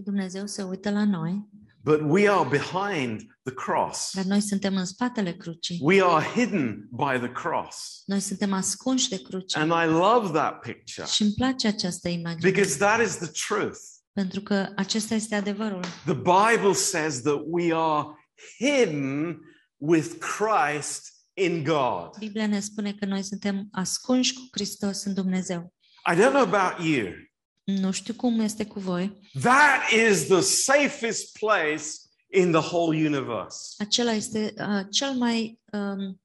și 0.00 0.06
Dumnezeu 0.06 0.46
se 0.46 0.62
uită 0.62 0.90
la 0.90 1.04
noi, 1.04 1.48
but 1.82 2.00
we 2.04 2.28
are 2.30 2.48
behind 2.48 3.20
the 3.42 3.54
cross. 3.54 4.10
dar 4.14 4.24
noi 4.24 4.40
suntem 4.40 4.76
în 4.76 4.84
spatele 4.84 5.32
crucii. 5.32 5.78
We 5.82 6.02
are 6.02 6.24
hidden 6.24 6.88
by 6.90 7.18
the 7.18 7.32
cross. 7.32 8.02
Noi 8.06 8.20
suntem 8.20 8.52
ascunși 8.52 9.08
de 9.08 9.22
cruce. 9.22 9.58
And 9.58 9.70
I 9.70 9.92
love 9.92 10.32
that 10.32 10.58
picture 10.60 11.06
Și 11.06 11.22
îmi 11.22 11.32
place 11.32 11.66
această 11.66 12.08
imagine, 12.08 12.50
because 12.50 12.76
that 12.76 13.00
is 13.06 13.16
the 13.16 13.30
truth. 13.48 13.78
pentru 14.12 14.40
că 14.40 14.72
acesta 14.76 15.14
este 15.14 15.34
adevărul. 15.34 15.84
The 16.04 16.14
Bible 16.14 16.72
says 16.72 17.20
that 17.20 17.40
we 17.46 17.72
are 17.74 18.06
hidden 18.58 19.38
with 19.76 20.08
Christ 20.18 21.12
in 21.34 21.64
God. 21.64 22.18
Biblia 22.18 22.46
ne 22.46 22.60
spune 22.60 22.92
că 22.92 23.04
noi 23.04 23.22
suntem 23.22 23.68
ascunși 23.72 24.34
cu 24.34 24.40
Hristos 24.50 25.04
în 25.04 25.14
Dumnezeu. 25.14 25.74
I 26.12 26.14
don't 26.14 26.32
know 26.32 26.42
about 26.42 26.86
you. 26.86 27.06
Nu 27.78 27.90
știu 27.90 28.14
cum 28.14 28.40
este 28.40 28.66
cu 28.66 28.80
voi. 28.80 29.20
That 29.40 29.90
is 30.10 30.26
the 30.26 30.40
safest 30.40 31.38
place 31.38 31.84
in 32.32 32.50
the 32.50 32.60
whole 32.60 33.06
universe. 33.06 33.74
Acela 33.78 34.12
este 34.12 34.54
uh, 34.58 34.86
cel 34.90 35.12
mai 35.12 35.60
um, 35.72 36.20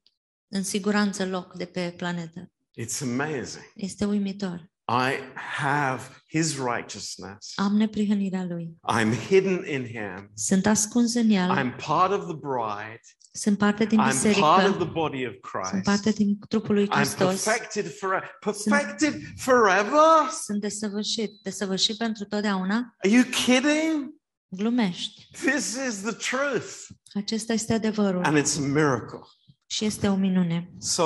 în 0.48 0.62
siguranță 0.62 1.26
loc 1.26 1.54
de 1.54 1.64
pe 1.64 1.94
planetă. 1.96 2.50
It's 2.80 3.00
amazing. 3.02 3.72
Este 3.74 4.04
uimitor. 4.04 4.70
I 4.88 5.18
have 5.58 6.02
his 6.28 6.56
righteousness. 6.56 7.52
Am 7.54 7.76
neprihănirea 7.76 8.44
Lui. 8.44 8.76
I'm 8.92 9.12
hidden 9.28 9.64
in 9.66 9.86
him. 9.86 10.30
Sunt 10.34 10.66
ascuns 10.66 11.14
în 11.14 11.30
El. 11.30 11.50
I'm 11.56 11.76
part 11.86 12.12
of 12.12 12.26
the 12.26 12.36
bride. 12.36 13.00
Sunt 13.36 13.58
parte 13.58 13.84
din 13.84 13.98
I'm 13.98 14.02
part 14.02 14.14
of 14.14 14.22
biserică. 14.22 14.72
the 14.84 14.84
body 14.92 15.26
of 15.26 15.32
Sunt 15.70 15.82
parte 15.82 16.00
Christ. 16.02 16.16
din 16.16 16.38
trupul 16.48 16.74
lui 16.74 16.86
I'm 16.88 16.92
Hristos. 16.94 17.42
perfected 17.44 17.94
forever. 17.98 18.30
Perfected 18.40 19.22
forever? 19.36 20.30
Sunt 20.44 20.60
desăvârșit. 20.60 21.30
Desăvârșit 21.42 21.96
pentru 21.96 22.24
totdeauna. 22.24 22.94
Are 22.98 23.12
you 23.14 23.22
kidding? 23.22 24.14
Glumești. 24.48 25.28
This 25.32 25.78
is 25.88 26.00
the 26.02 26.12
truth. 26.12 26.86
Acesta 27.14 27.52
este 27.52 27.72
adevărul. 27.72 28.24
And 28.24 28.38
it's 28.38 28.56
a 28.58 28.60
miracle. 28.60 29.20
Și 29.66 29.84
este 29.84 30.08
o 30.08 30.14
minune. 30.14 30.70
So, 30.78 31.02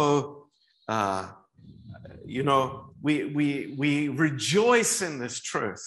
uh, 0.87 1.23
you 2.27 2.45
know, 2.45 2.95
we, 3.03 3.31
we, 3.35 3.75
we 3.77 4.14
rejoice 4.16 5.05
in 5.05 5.19
this 5.27 5.40
truth 5.40 5.83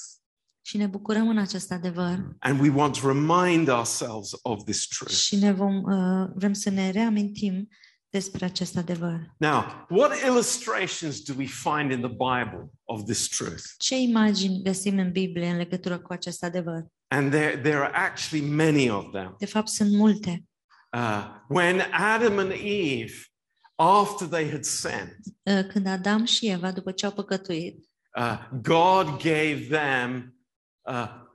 Și 0.66 0.78
ne 0.78 0.86
bucurăm 0.88 1.30
în 1.30 1.38
acest 1.38 1.72
adevăr. 1.72 2.36
and 2.40 2.60
we 2.60 2.70
want 2.70 3.00
to 3.02 3.08
remind 3.08 3.68
ourselves 3.70 4.30
of 4.42 4.64
this 4.64 4.88
truth. 4.88 5.14
Și 5.14 5.36
ne 5.36 5.52
vom, 5.52 5.76
uh, 5.84 6.30
vrem 6.36 6.54
să 6.54 6.70
ne 6.70 6.90
reamintim 6.92 7.68
despre 8.10 8.46
acest 8.46 8.78
adevăr. 8.78 9.20
Now, 9.38 9.86
what 9.90 10.12
illustrations 10.28 11.22
do 11.22 11.34
we 11.38 11.46
find 11.46 11.92
in 11.92 12.00
the 12.00 12.10
Bible 12.10 12.70
of 12.84 13.04
this 13.04 13.28
truth? 13.28 13.64
Ce 13.78 13.96
imagini 14.00 14.62
găsim 14.64 14.98
în 14.98 15.12
Biblie 15.12 15.50
în 15.50 15.58
legătură 15.58 16.00
cu 16.00 16.14
acest 16.14 16.44
adevăr? 16.44 16.86
And 17.08 17.32
there, 17.32 17.58
there 17.58 17.78
are 17.78 17.92
actually 17.96 18.48
many 18.50 18.90
of 18.90 19.06
them. 19.12 19.36
De 19.40 19.46
fapt, 19.46 19.68
sunt 19.68 19.92
multe. 19.92 20.44
Uh, 20.98 21.26
when 21.50 21.80
Adam 21.92 22.38
and 22.38 22.52
Eve, 22.64 23.14
after 23.76 24.28
they 24.28 24.50
had 24.50 24.64
sinned, 24.64 25.18
Uh, 25.44 25.66
Când 25.68 25.88
Adam 25.88 26.26
și 26.26 26.48
Eva, 26.48 26.72
după 26.72 26.92
ce 26.92 27.06
au 27.06 27.12
păcătuit, 27.12 27.90
uh, 28.20 28.40
God 28.62 29.06
gave 29.22 29.68
them 29.70 30.36
uh, 30.90 30.94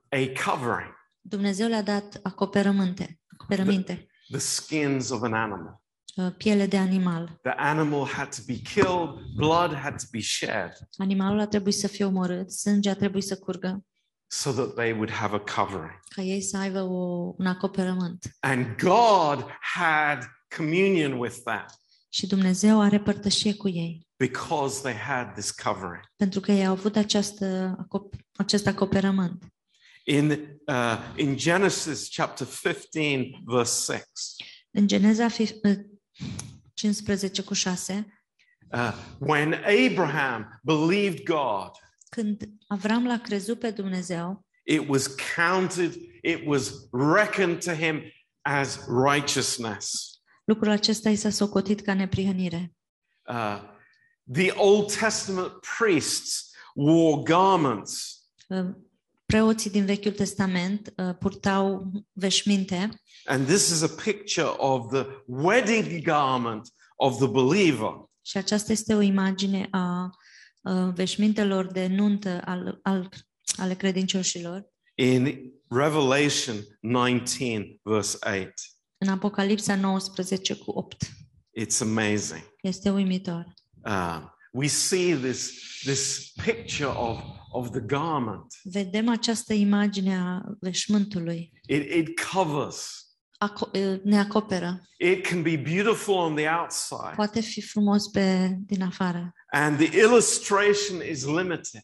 a 0.09 0.33
covering, 0.45 0.97
Dumnezeu 1.21 1.69
le-a 1.69 1.83
dat 1.83 2.19
acoperământe, 2.23 3.21
acoperăminte, 3.33 4.07
the 4.31 4.39
skins 4.39 5.11
of 5.11 5.23
an 5.23 5.33
animal. 5.33 5.83
uh, 6.17 6.33
piele 6.37 6.67
de 6.67 6.77
animal. 6.79 7.39
The 7.43 7.53
animal 7.57 8.07
had 8.07 8.29
to 8.37 8.43
be 8.47 8.55
killed, 8.55 9.09
blood 9.37 9.75
had 9.75 9.97
to 9.99 10.05
be 10.11 10.21
shed 10.21 10.73
Animalul 10.97 11.41
a 11.41 11.47
trebuit 11.47 11.75
să 11.75 11.87
fie 11.89 12.05
omorât, 12.05 12.51
sânge 12.51 12.91
a 12.91 12.95
trebuit 12.95 13.25
să 13.25 13.37
curgă, 13.39 13.85
so 14.27 14.51
that 14.53 14.75
they 14.75 14.93
would 14.93 15.11
have 15.11 15.35
a 15.37 15.63
covering. 15.63 16.01
ca 16.15 16.23
ei 16.23 16.41
să 16.43 16.57
aibă 16.57 16.81
o, 16.81 17.35
un 17.39 17.47
acoperământ. 17.47 18.37
And 18.41 18.67
God 18.83 19.47
had 19.61 20.27
communion 20.57 21.13
with 21.19 21.37
that 21.45 21.81
Și 22.09 22.27
Dumnezeu 22.27 22.81
are 22.81 23.01
părtășie 23.01 23.55
cu 23.55 23.69
ei, 23.69 24.07
because 24.17 24.81
they 24.81 24.95
had 24.95 25.33
this 25.33 25.51
covering. 25.51 26.03
pentru 26.17 26.41
că 26.41 26.53
ei 26.53 26.67
au 26.67 26.73
avut 26.73 26.97
această, 26.97 27.77
acop- 27.83 28.27
acest 28.38 28.66
acoperământ. 28.66 29.44
In, 30.05 30.31
uh, 30.66 30.98
in 31.16 31.37
Genesis 31.37 32.09
chapter 32.16 32.46
15, 32.46 33.31
verse 33.44 33.92
6, 33.92 34.05
În 34.70 34.87
Geneza 34.87 35.29
fi- 35.29 35.61
uh, 35.62 35.79
15 36.74 37.42
cu 37.42 37.55
6, 37.55 38.07
uh, 38.72 38.92
when 39.18 39.53
Abraham 39.55 40.61
believed 40.62 41.22
God, 41.22 41.70
când 42.09 42.48
Avram 42.66 43.07
l-a 43.07 43.18
crezut 43.18 43.59
pe 43.59 43.70
Dumnezeu, 43.70 44.46
it 44.62 44.88
was 44.88 45.07
counted, 45.37 45.94
it 46.22 46.40
was 46.46 46.72
reckoned 46.92 47.64
to 47.64 47.72
him 47.72 48.03
as 48.40 48.79
righteousness. 49.09 49.92
lucrul 50.44 50.70
acesta 50.70 51.11
i 51.11 51.16
s-a 51.16 51.31
socotit 51.31 51.81
ca 51.81 51.94
neprihănire. 51.94 52.72
Uh, 53.29 53.61
the 54.33 54.51
Old 54.51 54.92
Testament 54.96 55.53
priests 55.79 56.51
wore 56.74 57.22
garments 57.22 58.17
Preoții 59.27 59.71
din 59.71 59.85
Vechiul 59.85 60.13
Testament 60.13 60.93
uh, 60.97 61.15
purtau 61.19 61.91
veșminte 62.13 63.01
And 63.25 63.47
this 63.47 63.71
is 63.71 63.83
a 63.83 64.03
picture 64.03 64.47
of 64.57 64.93
the 64.93 65.07
wedding 65.27 66.03
garment 66.03 66.69
of 66.97 67.17
the 67.17 67.27
believer. 67.27 67.93
și 68.23 68.37
aceasta 68.37 68.73
este 68.73 68.95
o 68.95 69.01
imagine 69.01 69.69
a 69.71 70.11
uh, 70.61 70.93
veșmintelor 70.95 71.67
de 71.67 71.87
nuntă 71.87 72.43
al, 72.45 72.79
al, 72.83 73.09
ale 73.57 73.75
credincioșilor 73.75 74.67
In 74.95 75.53
Revelation 75.69 76.57
19, 76.81 77.79
verse 77.83 78.19
8. 78.23 78.53
în 78.99 79.09
Apocalipsa 79.09 79.75
19 79.75 80.55
cu 80.55 80.71
8. 80.71 81.05
It's 81.61 81.81
amazing. 81.81 82.43
Este 82.61 82.91
uimitor. 82.91 83.55
Uh, 83.85 84.23
we 84.59 84.66
see 84.68 85.14
this, 85.14 85.83
this 85.85 86.33
picture 86.44 86.90
of, 86.90 87.18
of 87.53 87.71
the 87.71 87.81
garment. 87.81 88.55
Vedem 88.62 89.09
această 89.09 89.53
imagine 89.53 90.16
a 90.16 90.40
veșmântului. 90.61 91.53
It, 91.66 91.92
it 91.92 92.21
covers. 92.33 93.07
aco- 93.38 93.71
ne 94.03 94.18
acoperă. 94.18 94.83
It 94.99 95.27
can 95.27 95.42
be 95.42 95.57
beautiful 95.57 96.14
on 96.14 96.35
the 96.35 96.49
outside, 96.49 97.12
Poate 97.16 97.40
fi 97.40 97.61
frumos 97.61 98.09
pe 98.09 98.57
din 98.66 98.83
afară, 98.83 99.33
and 99.51 99.79
the 99.79 99.99
illustration 99.99 101.03
is 101.11 101.25
limited 101.25 101.83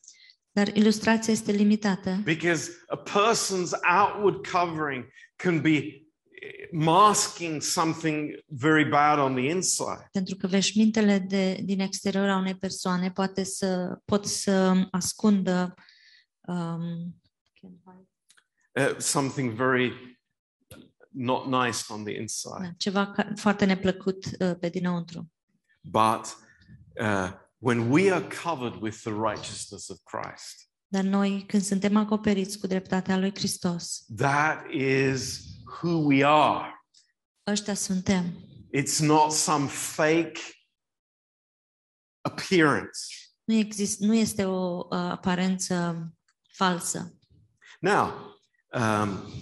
dar 0.55 0.69
ilustrația 0.69 1.33
este 1.33 1.53
limitată 1.53 2.21
because 2.25 2.71
a 2.87 3.03
person's 3.03 3.71
outward 4.01 4.47
covering 4.47 5.05
can 5.37 5.61
be 5.61 6.04
masking 6.73 7.63
something 7.63 8.45
very 8.47 8.85
bad 8.89 9.19
on 9.19 9.35
the 9.35 9.49
inside. 9.49 10.09
pentru 10.13 10.37
că 10.37 10.47
veșmintele 10.47 11.19
de, 11.19 11.61
din 11.65 11.81
exterior 11.81 12.29
a 12.29 12.37
unei 12.37 12.57
persoane 12.57 13.11
poate 13.11 13.45
să 13.45 13.99
pot 14.05 14.27
să 14.27 14.87
ascundă 14.91 15.75
um, 16.41 17.15
Uh, 18.81 18.99
something 18.99 19.55
very 19.55 20.19
not 21.09 21.47
nice 21.47 21.93
on 21.93 22.05
the 22.05 22.21
inside. 22.21 22.63
da, 22.63 22.73
ceva 22.77 23.07
ca, 23.07 23.33
foarte 23.37 23.65
neplăcut 23.65 24.25
uh, 24.25 24.57
pe 24.61 24.69
dinăuntru. 24.69 25.33
But 25.81 26.37
uh, 27.01 27.31
when 27.59 27.91
we 27.91 28.13
are 28.13 28.27
covered 28.43 28.83
with 28.83 28.97
the 29.03 29.13
righteousness 29.13 29.89
of 29.89 29.99
Christ, 30.05 30.69
Dar 30.87 31.03
noi, 31.03 31.45
când 31.47 31.63
suntem 31.63 31.97
acoperiți 31.97 32.59
cu 32.59 32.67
dreptatea 32.67 33.19
lui 33.19 33.31
Hristos, 33.35 34.05
that 34.17 34.71
is 34.73 35.41
who 35.83 35.99
we 36.07 36.25
are. 36.27 36.73
ăștia 37.47 37.75
suntem. 37.75 38.25
It's 38.77 38.99
not 38.99 39.33
some 39.33 39.67
fake 39.69 40.41
appearance. 42.21 42.99
Nu, 43.45 43.55
exist, 43.55 44.01
nu 44.01 44.15
este 44.15 44.45
o 44.45 44.79
uh, 44.79 44.87
aparență 44.91 45.97
falsă. 46.53 47.19
Now, 47.81 48.37
um, 48.73 49.33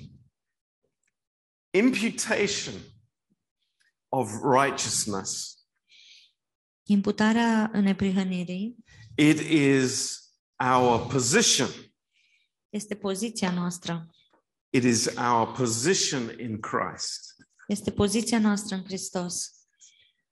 imputation 1.71 2.75
of 4.09 4.31
righteousness, 4.43 5.57
Imputarea 6.89 7.71
neprihănirii 7.75 8.77
it 9.17 9.39
is 9.39 10.21
our 10.75 11.07
position. 11.07 11.69
este 12.69 12.97
poziția 12.97 13.53
noastră. 13.53 14.07
It 14.75 14.85
is 14.85 15.07
our 15.17 15.53
position 15.53 16.39
in 16.41 16.61
Christ. 16.61 17.37
Este 17.67 17.91
poziția 17.91 18.39
noastră 18.39 18.77
în 18.77 18.85
Hristos. 18.85 19.51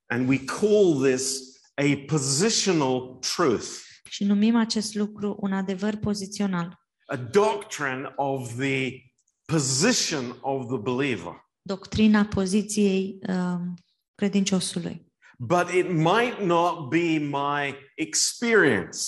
And 0.06 0.28
we 0.28 0.44
call 0.44 1.02
this 1.12 1.40
a 1.74 2.04
positional 2.06 3.18
truth, 3.36 3.66
Și 4.10 4.24
numim 4.24 4.56
acest 4.56 4.94
lucru 4.94 5.36
un 5.40 5.52
adevăr 5.52 5.96
pozițional, 5.96 6.80
a 7.06 7.16
doctrine 7.16 8.12
of 8.16 8.54
the 8.56 9.02
position 9.44 10.38
of 10.40 10.66
the 10.66 10.78
believer. 10.78 11.48
doctrina 11.62 12.24
poziției 12.24 13.18
um, 13.28 13.74
credinciosului. 14.14 15.12
But 15.38 15.68
it 15.68 15.88
might 15.88 16.38
not 16.40 16.88
be 16.88 17.18
my 17.18 17.74
experience. 17.94 18.98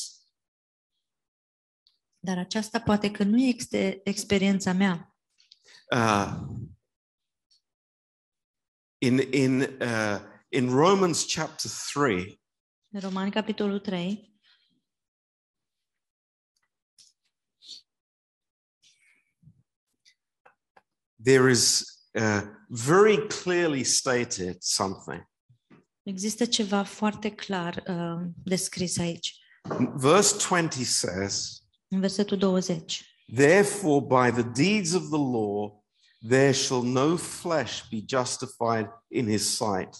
Dar 2.18 2.38
aceasta 2.38 2.80
poate 2.80 3.10
că 3.10 3.24
nu 3.24 3.38
este 3.38 4.00
experiența 4.04 4.72
mea. 4.72 5.11
Uh, 5.92 6.32
in 8.98 9.18
in 9.18 9.62
uh, 9.80 10.18
in 10.48 10.70
Romans 10.70 11.26
chapter 11.26 11.70
three, 11.92 12.40
În 12.94 13.00
Romani, 13.00 13.30
capitolul 13.30 13.78
3, 13.78 14.36
there 21.24 21.50
is 21.50 21.84
uh, 22.14 22.42
very 22.68 23.26
clearly 23.26 23.84
stated 23.84 24.56
something. 24.60 25.30
există 26.02 26.44
ceva 26.44 26.82
foarte 26.82 27.30
clar 27.30 27.82
uh, 27.86 28.28
descris 28.44 28.98
aici. 28.98 29.36
Verse 29.94 30.36
20 30.48 30.86
says, 30.86 31.62
În 31.88 32.00
versetul 32.00 32.38
20. 32.38 33.02
Therefore, 33.34 34.00
by 34.00 34.42
the 34.42 34.50
deeds 34.62 34.92
of 34.92 35.02
the 35.02 35.18
law, 35.18 35.81
there 36.28 36.52
shall 36.52 36.82
no 36.82 37.16
flesh 37.16 37.88
be 37.90 38.04
justified 38.06 38.88
in 39.08 39.26
his 39.26 39.56
sight. 39.56 39.96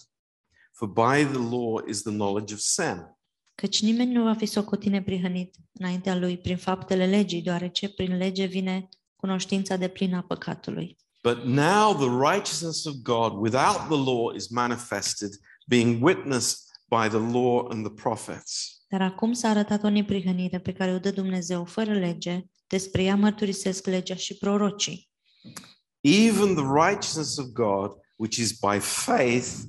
For 0.71 0.87
by 0.87 1.23
the 1.23 1.39
law 1.39 1.81
is 1.87 2.01
the 2.01 2.11
knowledge 2.11 2.53
of 2.53 2.59
sin. 2.59 3.17
Căci 3.55 3.81
nimeni 3.81 4.11
nu 4.11 4.23
va 4.23 4.33
fi 4.33 4.45
socotit 4.45 4.91
neprihănit 4.91 5.55
înaintea 5.71 6.15
lui 6.15 6.37
prin 6.37 6.57
faptele 6.57 7.05
legii, 7.05 7.41
deoarece 7.41 7.89
prin 7.89 8.17
lege 8.17 8.45
vine 8.45 8.89
cunoștința 9.15 9.75
de 9.75 9.87
plină 9.87 10.17
a 10.17 10.21
păcatului. 10.21 10.97
But 11.23 11.43
now 11.43 11.93
the 11.93 12.33
righteousness 12.33 12.85
of 12.85 12.93
God 12.93 13.33
without 13.33 13.87
the 13.87 14.11
law 14.11 14.35
is 14.35 14.47
manifested, 14.47 15.29
being 15.67 16.03
witnessed 16.03 16.57
by 16.89 17.07
the 17.07 17.31
law 17.31 17.67
and 17.69 17.85
the 17.85 17.93
prophets. 17.93 18.83
Dar 18.87 19.01
acum 19.01 19.33
s-a 19.33 19.49
arătat 19.49 19.83
o 19.83 19.89
neprihănire 19.89 20.59
pe 20.59 20.73
care 20.73 20.93
o 20.93 20.99
dă 20.99 21.11
Dumnezeu 21.11 21.65
fără 21.65 21.93
lege, 21.93 22.41
despre 22.67 23.03
ea 23.03 23.15
mărturisesc 23.15 23.85
legea 23.85 24.15
și 24.15 24.37
prorocii. 24.37 25.09
Even 26.05 26.55
the 26.55 26.65
righteousness 26.65 27.37
of 27.37 27.53
God, 27.53 27.91
which 28.17 28.37
is 28.37 28.59
by 28.59 28.79
faith 28.79 29.65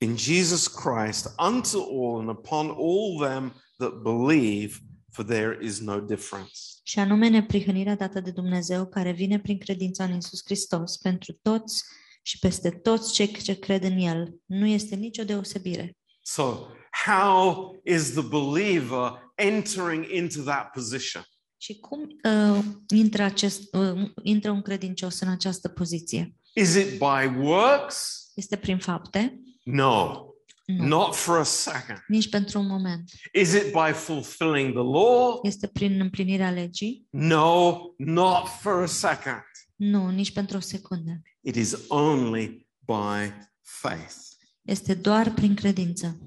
in 0.00 0.16
Jesus 0.16 0.68
Christ, 0.68 1.28
unto 1.38 1.78
all 1.78 2.20
and 2.20 2.30
upon 2.30 2.70
all 2.70 3.18
them 3.18 3.52
that 3.78 4.02
believe, 4.02 4.80
for 5.12 5.24
there 5.24 5.62
is 5.62 5.80
no 5.80 6.00
difference. 6.00 6.52
Și 6.82 6.98
anume 6.98 7.28
neprihănirea 7.28 7.96
dată 7.96 8.20
de 8.20 8.30
Dumnezeu, 8.30 8.86
care 8.86 9.12
vine 9.12 9.40
prin 9.40 9.58
credința 9.58 10.04
în 10.04 10.16
Isus 10.16 10.40
Hristos, 10.44 10.96
pentru 10.96 11.38
toți 11.42 11.84
și 12.22 12.38
peste 12.38 12.70
toți 12.70 13.12
cei 13.12 13.32
ce 13.32 13.58
cred 13.58 13.82
în 13.82 13.98
El. 13.98 14.34
Nu 14.44 14.66
este 14.66 14.94
nicio 14.94 15.24
deosebire. 15.24 15.96
So, 16.22 16.66
how 17.06 17.74
is 17.84 18.12
the 18.12 18.22
believer 18.22 19.32
entering 19.34 20.04
into 20.10 20.42
that 20.42 20.70
position? 20.72 21.22
Și 21.58 21.78
cum 21.78 22.00
uh, 22.00 22.64
intră, 22.94 23.22
acest, 23.22 23.74
uh, 23.74 24.10
intră 24.22 24.50
un 24.50 24.62
credincios 24.62 25.20
în 25.20 25.28
această 25.28 25.68
poziție? 25.68 26.34
Is 26.54 26.74
it 26.74 26.98
by 26.98 27.38
works? 27.38 28.30
Este 28.34 28.56
prin 28.56 28.78
fapte? 28.78 29.40
No, 29.64 30.24
Nu. 30.66 30.86
not 30.86 31.14
for 31.14 31.38
a 31.38 31.42
second. 31.42 31.98
Nici 32.08 32.28
pentru 32.28 32.58
un 32.58 32.66
moment. 32.66 33.10
Is 33.32 33.52
it 33.52 33.72
by 33.72 33.92
fulfilling 33.92 34.72
the 34.72 34.82
law? 34.82 35.38
Este 35.42 35.66
prin 35.66 36.00
împlinirea 36.00 36.50
legii? 36.50 37.06
No, 37.10 37.78
not 37.96 38.46
for 38.60 38.82
a 38.82 38.86
second. 38.86 39.44
Nu, 39.76 40.10
nici 40.10 40.32
pentru 40.32 40.56
o 40.56 40.60
secundă. 40.60 41.20
It 41.40 41.54
is 41.54 41.76
only 41.88 42.66
by 42.80 43.32
faith. 43.62 44.14
Este 44.62 44.94
doar 44.94 45.32
prin 45.34 45.54
credință. 45.54 46.18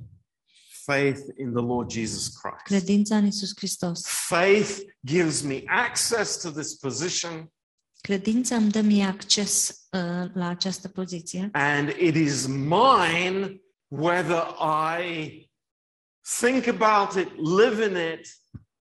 Faith 0.91 1.19
in 1.37 1.51
the 1.51 1.61
Lord 1.61 1.91
Jesus 1.91 2.27
Christ. 2.27 2.63
Credința 2.63 3.17
în 3.17 3.25
Isus 3.25 3.51
Hristos. 3.55 4.01
Faith 4.05 4.79
gives 5.05 5.41
me 5.41 5.63
access 5.65 6.41
to 6.41 6.49
this 6.49 6.73
position, 6.73 7.51
Credința 8.01 8.55
îmi 8.55 8.71
dă 8.71 8.81
mie 8.81 9.03
acces 9.03 9.69
uh, 9.91 10.29
la 10.33 10.47
această 10.47 10.87
poziție 10.87 11.49
and 11.51 11.89
it 11.89 12.15
is 12.15 12.45
mine 12.47 13.61
whether 13.87 14.43
I 14.99 15.49
think 16.39 16.67
about 16.67 17.15
it, 17.15 17.31
live 17.37 17.85
in 17.85 18.13
it, 18.13 18.27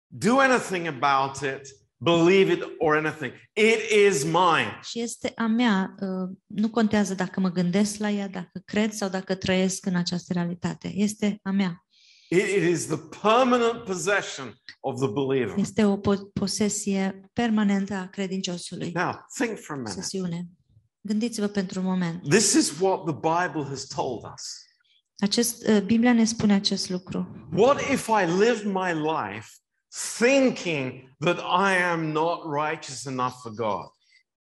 do 0.08 0.40
anything 0.40 0.88
about 0.88 1.42
it, 1.42 1.68
believe 1.98 2.52
it, 2.52 2.64
or 2.78 2.96
anything. 2.96 3.34
It 3.54 4.08
is 4.08 4.24
mine. 4.24 4.80
și 4.84 5.00
este 5.00 5.32
a 5.36 5.46
mea. 5.46 5.96
Uh, 6.00 6.36
nu 6.46 6.70
contează 6.70 7.14
dacă 7.14 7.40
mă 7.40 7.50
gândesc 7.50 7.98
la 7.98 8.10
ea, 8.10 8.28
dacă 8.28 8.62
cred 8.66 8.92
sau 8.92 9.10
dacă 9.10 9.36
trăiesc 9.36 9.86
în 9.86 9.96
această 9.96 10.34
realitate. 10.34 10.92
Este 10.94 11.40
a 11.44 11.52
mea. 11.52 11.85
It, 12.30 12.64
is 12.64 12.88
the 12.88 12.98
permanent 13.22 13.84
possession 13.84 14.54
of 14.80 15.00
the 15.00 15.08
believer. 15.08 15.58
Este 15.58 15.86
o 15.86 15.98
po- 15.98 16.32
posesie 16.34 17.30
permanentă 17.34 17.94
a 17.94 18.08
credinciosului. 18.08 18.92
Now, 18.94 19.26
think 19.38 19.60
for 19.60 19.76
a 19.76 19.78
minute. 19.78 20.02
Sesiune. 20.02 20.48
Gândiți-vă 21.02 21.48
pentru 21.48 21.80
un 21.80 21.86
moment. 21.86 22.30
This 22.30 22.54
is 22.54 22.80
what 22.80 23.04
the 23.04 23.14
Bible 23.14 23.70
has 23.70 23.86
told 23.86 24.24
us. 24.34 24.64
Acest, 25.20 25.68
uh, 25.68 25.82
Biblia 25.82 26.14
ne 26.14 26.26
spune 26.26 26.54
acest 26.54 26.90
lucru. 26.90 27.48
What 27.54 27.82
if 27.82 28.08
I 28.08 28.26
live 28.26 28.64
my 28.66 28.92
life 28.94 29.48
thinking 30.18 31.16
that 31.20 31.38
I 31.40 31.76
am 31.92 32.12
not 32.12 32.40
righteous 32.46 33.06
enough 33.06 33.34
for 33.42 33.52
God? 33.52 33.95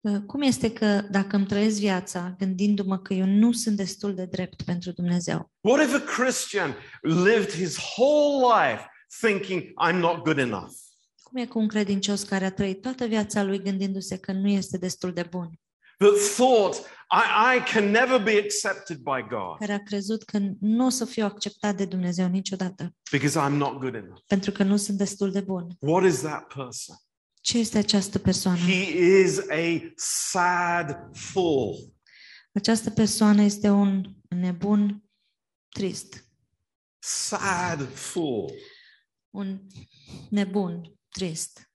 Uh, 0.06 0.22
Cum 0.28 0.42
este 0.42 0.74
că 0.74 1.02
dacă 1.12 1.36
îmi 1.36 1.46
trăiesc 1.46 1.80
viața 1.80 2.36
gândindu-mă 2.38 2.98
că 2.98 3.14
eu 3.14 3.26
nu 3.26 3.52
sunt 3.52 3.76
destul 3.76 4.16
de 4.16 4.26
drept 4.26 4.62
pentru 4.62 4.92
Dumnezeu? 4.92 5.52
What 5.62 5.88
if 5.88 5.94
a 5.94 6.00
Christian 6.00 6.76
lived 7.02 7.52
his 7.52 7.78
whole 7.78 8.54
life 8.54 8.86
thinking 9.22 9.62
I'm 9.62 10.00
not 10.00 10.24
good 10.24 10.38
enough? 10.38 10.72
Cum 11.24 11.42
e 11.42 11.46
cu 11.46 11.60
un 11.60 11.68
credincios 11.68 12.24
care 12.24 12.46
a 12.46 12.52
trăit 12.52 12.82
toată 12.82 13.06
viața 13.06 13.44
lui 13.44 13.62
gândindu-se 13.62 14.18
că 14.18 14.32
nu 14.32 14.48
este 14.48 14.78
destul 14.78 15.14
de 15.14 15.28
bun? 15.30 15.60
That 15.98 16.34
thought 16.36 16.76
I, 17.12 17.56
I 17.58 17.74
can 17.74 17.90
never 17.92 18.24
be 18.24 18.38
accepted 18.44 18.98
by 18.98 19.26
God 19.30 19.58
Care 19.60 19.74
a 19.74 19.84
crezut 19.84 20.24
că 20.24 20.40
nu 20.60 20.86
o 20.86 20.90
să 20.90 21.06
fiu 21.06 21.26
acceptat 21.26 21.76
de 21.76 21.86
Dumnezeu 21.86 22.28
niciodată, 22.28 22.96
because 23.12 23.40
I'm 23.40 23.58
not 23.58 23.80
good 23.80 23.96
enough. 23.96 24.22
pentru 24.28 24.52
că 24.52 24.64
nu 24.64 24.78
sunt 24.78 24.98
destul 24.98 25.32
de 25.32 25.42
bun. 25.42 25.68
What 25.80 26.04
is 26.04 26.20
that 26.20 26.54
person? 26.54 26.96
Ce 27.46 27.58
este 27.58 27.78
această 27.78 28.20
persoană? 28.20 28.58
He 28.58 29.00
is 29.24 29.40
a 29.50 29.94
sad 29.96 31.10
fool. 31.14 31.76
Această 32.54 32.90
persoană 32.90 33.42
este 33.42 33.70
un 33.70 34.16
nebun 34.28 35.04
trist. 35.70 36.30
Sad 37.00 37.94
fool. 37.94 38.52
Un 39.30 39.60
nebun 40.30 40.98
trist. 41.10 41.72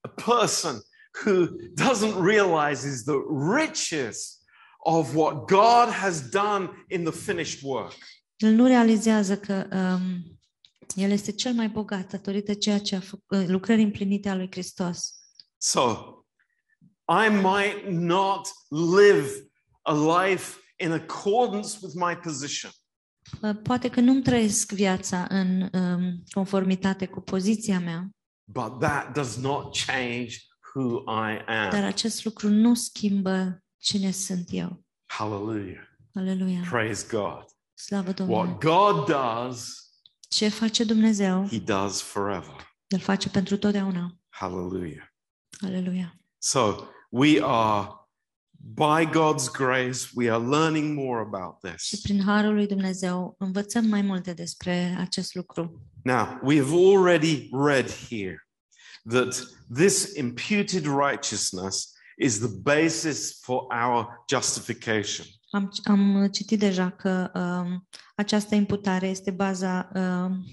A 0.00 0.08
person 0.08 0.80
who 1.24 1.46
doesn't 1.74 2.20
realize 2.22 2.88
is 2.88 3.02
the 3.02 3.18
riches 3.56 4.38
of 4.78 5.14
what 5.14 5.46
God 5.46 5.94
has 5.94 6.28
done 6.28 6.84
in 6.88 7.04
the 7.04 7.12
finished 7.12 7.62
work. 7.62 7.94
El 8.36 8.52
nu 8.52 8.66
realizează 8.66 9.38
că 9.38 9.68
um, 9.72 10.39
el 10.94 11.10
este 11.10 11.32
cel 11.32 11.52
mai 11.52 11.68
bogat 11.68 12.10
datorită 12.10 12.54
ceea 12.54 12.78
ce 12.78 12.96
a 12.96 13.00
făcut, 13.00 13.48
lucrării 13.48 13.84
împlinite 13.84 14.28
a 14.28 14.34
lui 14.34 14.48
Hristos. 14.50 15.14
So 15.56 15.90
I 17.24 17.28
might 17.28 17.86
not 17.88 18.48
live 18.96 19.50
a 19.82 20.22
life 20.22 20.58
in 20.76 20.92
accordance 20.92 21.78
with 21.82 21.94
my 21.94 22.16
position. 22.16 22.70
Uh, 23.42 23.56
Poate 23.62 23.88
că 23.88 24.00
nu-mi 24.00 24.22
trăiesc 24.22 24.72
viața 24.72 25.26
în 25.28 25.68
um, 25.72 26.22
conformitate 26.30 27.06
cu 27.06 27.20
poziția 27.20 27.80
mea, 27.80 28.10
But 28.44 28.78
that 28.78 29.14
does 29.14 29.36
not 29.36 29.76
change 29.86 30.34
who 30.74 30.98
I 31.00 31.44
dar 31.46 31.74
am. 31.74 31.84
acest 31.84 32.24
lucru 32.24 32.48
nu 32.48 32.74
schimbă 32.74 33.62
cine 33.78 34.10
sunt 34.10 34.48
eu. 34.50 34.84
Hallelujah. 35.06 35.88
Aleluia. 36.14 36.60
Praise 36.70 37.06
God. 37.10 37.44
Slavă 37.74 38.12
Domnului. 38.12 38.40
What 38.42 38.60
God 38.64 39.06
does, 39.06 39.89
Ce 40.30 40.48
face 40.48 40.84
Dumnezeu, 40.84 41.48
He 41.48 41.58
does 41.58 42.00
forever. 42.00 42.74
El 42.86 42.98
face 43.00 43.28
pentru 43.28 43.56
totdeauna. 43.56 44.16
Hallelujah. 44.28 45.04
Aleluia. 45.60 46.14
So 46.38 46.88
we 47.10 47.40
are, 47.42 47.88
by 48.58 49.04
God's 49.10 49.48
grace, 49.48 50.08
we 50.14 50.30
are 50.30 50.44
learning 50.46 50.94
more 50.96 51.20
about 51.20 51.78
Și 51.78 51.88
this. 51.90 52.00
prin 52.00 52.22
harul 52.22 52.54
lui 52.54 52.66
Dumnezeu 52.66 53.34
învățăm 53.38 53.84
mai 53.86 54.02
multe 54.02 54.32
despre 54.32 54.96
acest 54.98 55.34
lucru. 55.34 55.82
Now, 56.02 56.38
we 56.42 56.56
have 56.56 56.72
already 56.74 57.48
read 57.52 57.90
here 58.08 58.46
that 59.08 59.42
this 59.74 60.16
imputed 60.16 60.86
righteousness 60.86 61.92
is 62.18 62.38
the 62.38 62.48
basis 62.62 63.38
for 63.42 63.66
our 63.84 64.24
justification. 64.32 65.26
Am, 65.50 65.70
am 65.84 66.28
citit 66.32 66.58
deja 66.58 66.90
că 66.90 67.30
um, 67.34 67.88
această 68.16 68.54
imputare 68.54 69.08
este 69.08 69.30
baza 69.30 69.90
um, 69.94 70.44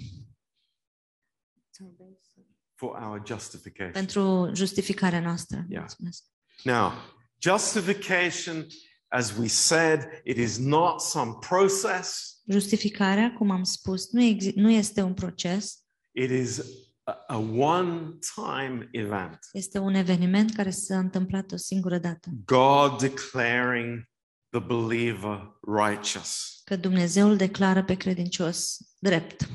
For 2.76 2.90
our 2.90 3.22
justification. 3.26 3.92
pentru 3.92 4.52
justificarea 4.54 5.20
noastră. 5.20 5.66
Yeah. 5.70 5.80
Mulțumesc. 5.82 6.24
Now, 6.64 6.92
justification, 7.38 8.66
as 9.08 9.38
we 9.38 9.48
said, 9.48 10.22
it 10.24 10.38
is 10.38 10.58
not 10.58 11.02
some 11.02 11.36
process, 11.48 12.36
Justificarea, 12.50 13.34
cum 13.34 13.52
am 13.52 13.64
spus, 13.64 14.12
nu, 14.12 14.22
exi- 14.36 14.54
nu 14.56 14.70
este 14.72 15.02
un 15.02 15.14
proces, 15.14 15.84
it 16.12 16.30
is 16.30 16.60
a, 17.04 17.24
a 17.28 17.38
one 17.38 18.18
time 18.36 18.88
event. 18.92 19.40
este 19.52 19.78
un 19.80 19.94
eveniment 19.94 20.54
care 20.54 20.70
s-a 20.70 20.98
întâmplat 21.00 21.52
o 21.52 21.56
singură 21.56 21.98
dată. 21.98 22.30
God 22.46 23.00
declaring 23.00 24.04
the 24.50 24.60
believer 24.60 25.58
righteous 25.62 26.62
Că 26.64 26.76
Dumnezeu 26.76 27.30
îl 27.30 27.38
declară 27.38 27.84
pe 27.84 27.96
credincios 27.96 28.78
drept, 29.00 29.48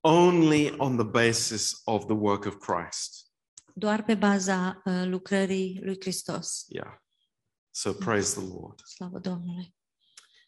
only 0.00 0.74
on 0.78 0.96
the 0.96 1.06
basis 1.06 1.80
of 1.84 2.04
the 2.04 2.14
work 2.14 2.44
of 2.44 2.54
Christ. 2.58 3.22
doar 3.74 4.02
pe 4.04 4.14
baza 4.14 4.82
uh, 4.84 5.02
lucrării 5.04 5.80
lui 5.82 5.96
Hristos. 6.00 6.64
Yeah. 6.68 6.94
So 7.70 7.92
praise 7.92 8.40
the 8.40 8.46
Lord. 8.48 8.80
Slavă 8.84 9.18
Domnului. 9.18 9.74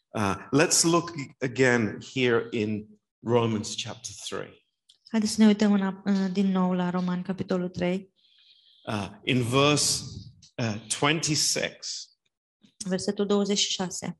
Uh, 0.09 0.35
let's 0.37 0.81
look 0.83 1.11
again 1.41 1.99
here 2.13 2.47
in 2.51 2.87
Romans 3.25 3.75
chapter 3.83 4.11
3. 4.39 4.65
Haideți 5.11 5.31
să 5.31 5.41
ne 5.41 5.47
uităm 5.47 5.71
în, 5.73 5.81
a- 5.81 6.01
uh, 6.05 6.31
din 6.31 6.47
nou 6.51 6.73
la 6.73 6.89
Roman, 6.89 7.21
capitolul 7.21 7.69
3, 7.69 8.15
Uh, 8.87 9.09
in 9.23 9.41
verse 9.43 10.03
uh, 10.55 10.75
26, 10.99 11.77
versetul 12.87 13.25
26. 13.25 14.19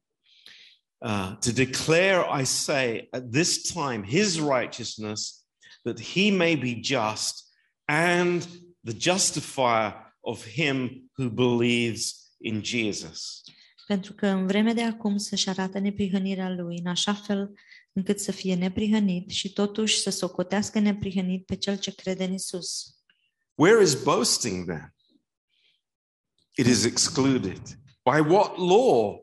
uh, 0.99 1.35
to 1.41 1.51
declare, 1.51 2.25
I 2.41 2.43
say, 2.43 3.09
at 3.13 3.31
this 3.31 3.71
time, 3.73 4.03
his 4.03 4.39
righteousness, 4.39 5.43
that 5.83 5.99
he 5.99 6.31
may 6.31 6.55
be 6.55 6.81
just 6.81 7.43
and 7.87 8.47
the 8.83 8.93
justifier 8.93 9.93
of 10.23 10.43
him 10.45 11.09
who 11.17 11.29
believes 11.29 12.31
in 12.39 12.63
Jesus. 12.63 13.41
Pentru 13.87 14.13
că 14.13 14.27
în 14.27 14.47
vreme 14.47 14.73
de 14.73 14.83
acum 14.83 15.17
să-și 15.17 15.49
arate 15.49 15.79
neprihănirea 15.79 16.49
lui, 16.49 16.77
în 16.79 16.87
așa 16.87 17.13
fel 17.13 17.53
încât 17.93 18.19
să 18.19 18.31
fie 18.31 18.55
neprihănit 18.55 19.29
și 19.29 19.53
totuși 19.53 19.99
să 19.99 20.09
socotească 20.09 20.79
neprihănit 20.79 21.45
pe 21.45 21.55
cel 21.55 21.77
ce 21.77 21.95
crede 21.95 22.23
în 22.23 22.33
Isus. 22.33 22.95
Where 23.55 23.83
is 23.83 24.03
boasting 24.03 24.65
then? 24.65 24.95
It 26.55 26.65
is 26.65 26.83
excluded. 26.83 27.61
By 28.13 28.21
what 28.21 28.57
law 28.57 29.19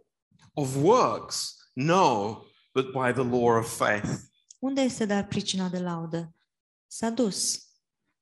of 0.54 0.76
works? 0.76 1.56
No, 1.74 2.44
but 2.74 2.92
by 2.92 3.12
the 3.12 3.22
law 3.22 3.56
of 3.56 3.76
faith. 3.76 4.30
Unde 4.58 4.80
este 4.80 5.06
dar 5.06 5.26
pricina 5.26 5.68
de 5.68 5.78
laudă? 5.78 6.34
S-a 6.86 7.10
dus. 7.10 7.68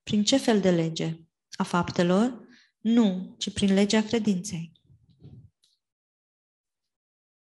Prin 0.03 0.25
ce 0.25 0.37
fel 0.37 0.61
de 0.61 0.71
lege? 0.71 1.21
A 1.57 1.63
faptelor? 1.63 2.49
Nu, 2.81 3.35
ci 3.39 3.53
prin 3.53 3.75
legea 3.75 4.03
credinței. 4.03 4.73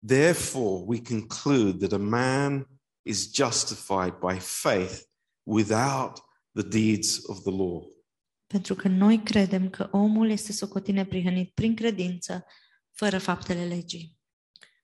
Therefore, 0.06 0.84
we 0.86 1.02
conclude 1.02 1.88
that 1.88 2.00
a 2.00 2.04
man 2.04 2.68
is 3.02 3.34
justified 3.34 4.14
by 4.20 4.40
faith 4.40 5.02
without 5.44 6.20
the 6.52 6.64
deeds 6.64 7.28
of 7.28 7.42
the 7.42 7.52
law. 7.52 7.94
Pentru 8.48 8.76
că 8.76 8.88
noi 8.88 9.24
credem 9.24 9.70
că 9.70 9.90
omul 9.92 10.30
este 10.30 10.52
socotit 10.52 10.94
neprihănit 10.94 11.54
prin 11.54 11.76
credință, 11.76 12.46
fără 12.96 13.18
faptele 13.18 13.66
legii. 13.66 14.18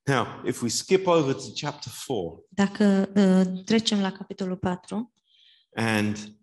Now, 0.04 0.26
if 0.46 0.62
we 0.62 0.70
skip 0.70 1.08
over 1.08 1.34
to 1.34 1.52
chapter 1.56 1.92
4 1.92 2.46
Dacă 2.50 3.12
uh, 3.16 3.64
trecem 3.66 4.02
la 4.02 4.12
capitolul 4.12 4.58
4, 4.58 5.14
and 5.76 6.36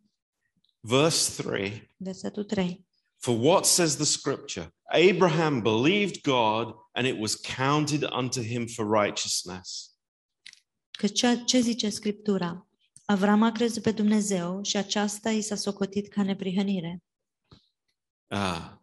verse 0.80 1.42
3, 1.42 1.94
versetul 1.96 2.44
3. 2.44 2.86
for 3.16 3.38
what 3.38 3.66
says 3.66 3.96
the 3.96 4.04
scripture? 4.04 4.72
Abraham 4.92 5.60
believed 5.60 6.22
God 6.22 6.74
and 6.94 7.06
it 7.06 7.18
was 7.18 7.36
counted 7.36 8.04
unto 8.04 8.42
him 8.42 8.66
for 8.66 9.02
righteousness. 9.02 9.92
Că 10.98 11.06
ce, 11.06 11.42
ce 11.44 11.60
zice 11.60 11.90
Scriptura? 11.90 12.68
Avram 13.04 13.42
a 13.42 13.52
crezut 13.52 13.82
pe 13.82 13.90
Dumnezeu 13.90 14.62
și 14.62 14.76
aceasta 14.76 15.30
i 15.30 15.40
s-a 15.40 15.54
socotit 15.54 16.08
ca 16.08 16.22
neprihănire. 16.22 17.02
Ah. 18.26 18.77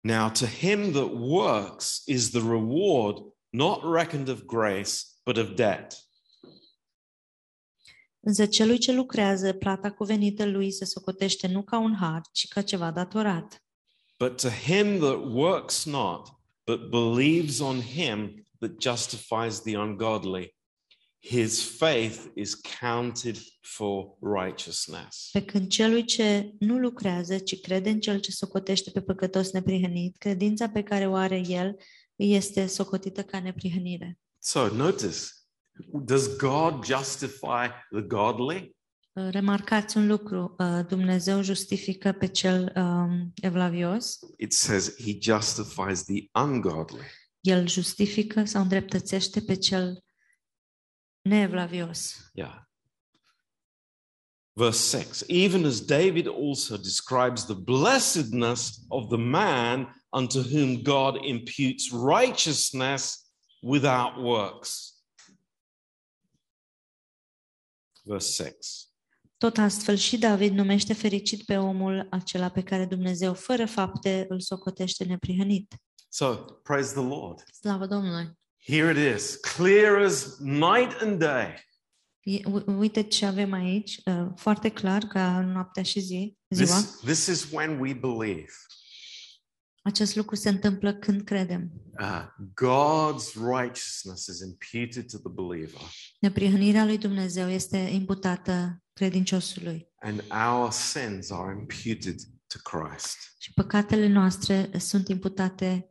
Now, 0.00 0.30
to 0.30 0.46
him 0.46 0.92
that 0.92 1.14
works 1.14 2.02
is 2.06 2.30
the 2.30 2.40
reward 2.40 3.16
not 3.52 3.80
reckoned 3.84 4.28
of 4.28 4.46
grace, 4.46 5.04
but 5.24 5.36
of 5.36 5.54
debt. 5.54 6.04
Însă 8.20 8.46
celui 8.46 8.78
ce 8.78 8.92
lucrează, 8.92 9.52
plata 9.52 9.90
cuvenită 9.90 10.46
lui 10.46 10.72
se 10.72 10.84
socotește 10.84 11.46
nu 11.46 11.62
ca 11.62 11.78
un 11.78 11.94
har, 11.94 12.20
ci 12.32 12.48
ca 12.48 12.62
ceva 12.62 12.90
datorat. 12.90 13.64
But 14.18 14.40
to 14.40 14.48
him 14.48 14.98
that 14.98 15.32
works 15.32 15.84
not, 15.84 16.28
but 16.64 16.90
believes 16.90 17.60
on 17.60 17.80
him 17.80 18.46
that 18.58 18.78
justifies 18.78 19.60
the 19.60 19.76
ungodly, 19.76 20.54
his 21.20 21.76
faith 21.76 22.18
is 22.34 22.54
counted 22.80 23.36
for 23.60 24.16
righteousness. 24.20 25.28
Pe 25.32 25.44
când 25.44 25.68
celui 25.68 26.04
ce 26.04 26.54
nu 26.58 26.78
lucrează, 26.78 27.38
ci 27.38 27.60
crede 27.60 27.90
în 27.90 28.00
cel 28.00 28.20
ce 28.20 28.30
socotește 28.30 28.90
pe 28.90 29.00
păcătos 29.00 29.50
neprihănit, 29.50 30.16
credința 30.16 30.68
pe 30.68 30.82
care 30.82 31.08
o 31.08 31.14
are 31.14 31.42
el 31.48 31.76
îi 32.16 32.34
este 32.34 32.66
socotită 32.66 33.22
ca 33.22 33.40
neprihănire. 33.40 34.18
So, 34.38 34.68
notice 34.68 35.16
does 36.04 36.36
God 36.36 36.84
justify 36.84 37.68
the 37.90 38.00
godly? 38.06 38.76
Uh, 39.12 39.28
Remarcați 39.30 39.96
un 39.96 40.06
lucru, 40.06 40.54
uh, 40.58 40.80
Dumnezeu 40.88 41.42
justifică 41.42 42.12
pe 42.12 42.26
cel 42.26 42.72
um, 42.76 43.32
evlavios, 43.34 44.18
It 44.38 44.52
says 44.52 44.94
he 45.04 45.18
justifies 45.20 46.02
the 46.04 46.24
ungodly. 46.44 47.00
el 47.40 47.68
justifică 47.68 48.44
sau 48.44 48.62
îndreptățește 48.62 49.40
pe 49.40 49.54
cel 49.54 50.04
neevlavios. 51.22 52.30
Yeah. 52.34 52.64
Verse 54.56 54.98
6 54.98 55.24
Even 55.28 55.64
as 55.64 55.80
David 55.80 56.26
also 56.26 56.76
describes 56.76 57.44
the 57.44 57.54
blessedness 57.54 58.84
of 58.88 59.08
the 59.08 59.18
man 59.18 59.86
unto 60.12 60.42
whom 60.42 60.82
God 60.82 61.24
imputes 61.24 61.92
righteousness 61.92 63.30
without 63.62 64.18
works. 64.18 64.94
Verse 68.04 68.32
6 68.32 68.88
Tot 69.38 69.58
astfel 69.58 69.96
și 69.96 70.18
David 70.18 70.52
numește 70.52 70.92
fericit 70.92 71.44
pe 71.44 71.56
omul 71.56 72.06
acela 72.10 72.48
pe 72.48 72.62
care 72.62 72.86
Dumnezeu 72.86 73.34
fără 73.34 73.66
fapte 73.66 74.26
îl 74.28 74.40
socotește 74.40 75.04
neprihănit. 75.04 75.74
So 76.08 76.34
praise 76.62 76.92
the 76.92 77.02
Lord. 77.02 77.44
Slavă 77.52 77.86
Domnului! 77.86 78.39
Here 78.66 78.90
it 78.90 79.16
is, 79.20 79.36
clear 79.56 79.96
as 80.04 80.36
night 80.38 80.92
and 81.00 81.18
day. 81.18 81.54
E- 82.22 82.40
u- 82.46 82.64
Uite 82.78 83.02
ce 83.02 83.26
avem 83.26 83.52
aici, 83.52 84.00
uh, 84.04 84.26
foarte 84.36 84.68
clar 84.68 85.02
ca 85.02 85.40
noaptea 85.40 85.82
și 85.82 86.00
zi, 86.00 86.36
ziua. 86.48 86.76
This, 86.80 86.96
this 87.04 87.26
is 87.26 87.52
when 87.52 87.78
we 87.80 87.92
believe. 87.92 88.52
Acest 89.82 90.16
lucru 90.16 90.34
se 90.34 90.48
întâmplă 90.48 90.94
când 90.94 91.22
credem. 91.22 91.70
Uh, 92.00 92.24
God's 92.62 93.32
righteousness 93.34 94.26
is 94.26 94.40
imputed 94.40 95.10
to 95.10 95.18
the 95.18 95.32
believer, 95.32 95.80
Neprihănirea 96.20 96.84
lui 96.84 96.98
Dumnezeu 96.98 97.48
este 97.48 97.76
imputată 97.76 98.82
credinciosului 98.92 99.88
and 100.00 100.24
our 100.50 100.70
sins 100.70 101.30
are 101.30 101.56
imputed 101.58 102.16
to 102.46 102.58
Christ. 102.78 103.16
și 103.38 103.52
păcatele 103.52 104.06
noastre 104.06 104.70
sunt 104.78 105.08
imputate 105.08 105.88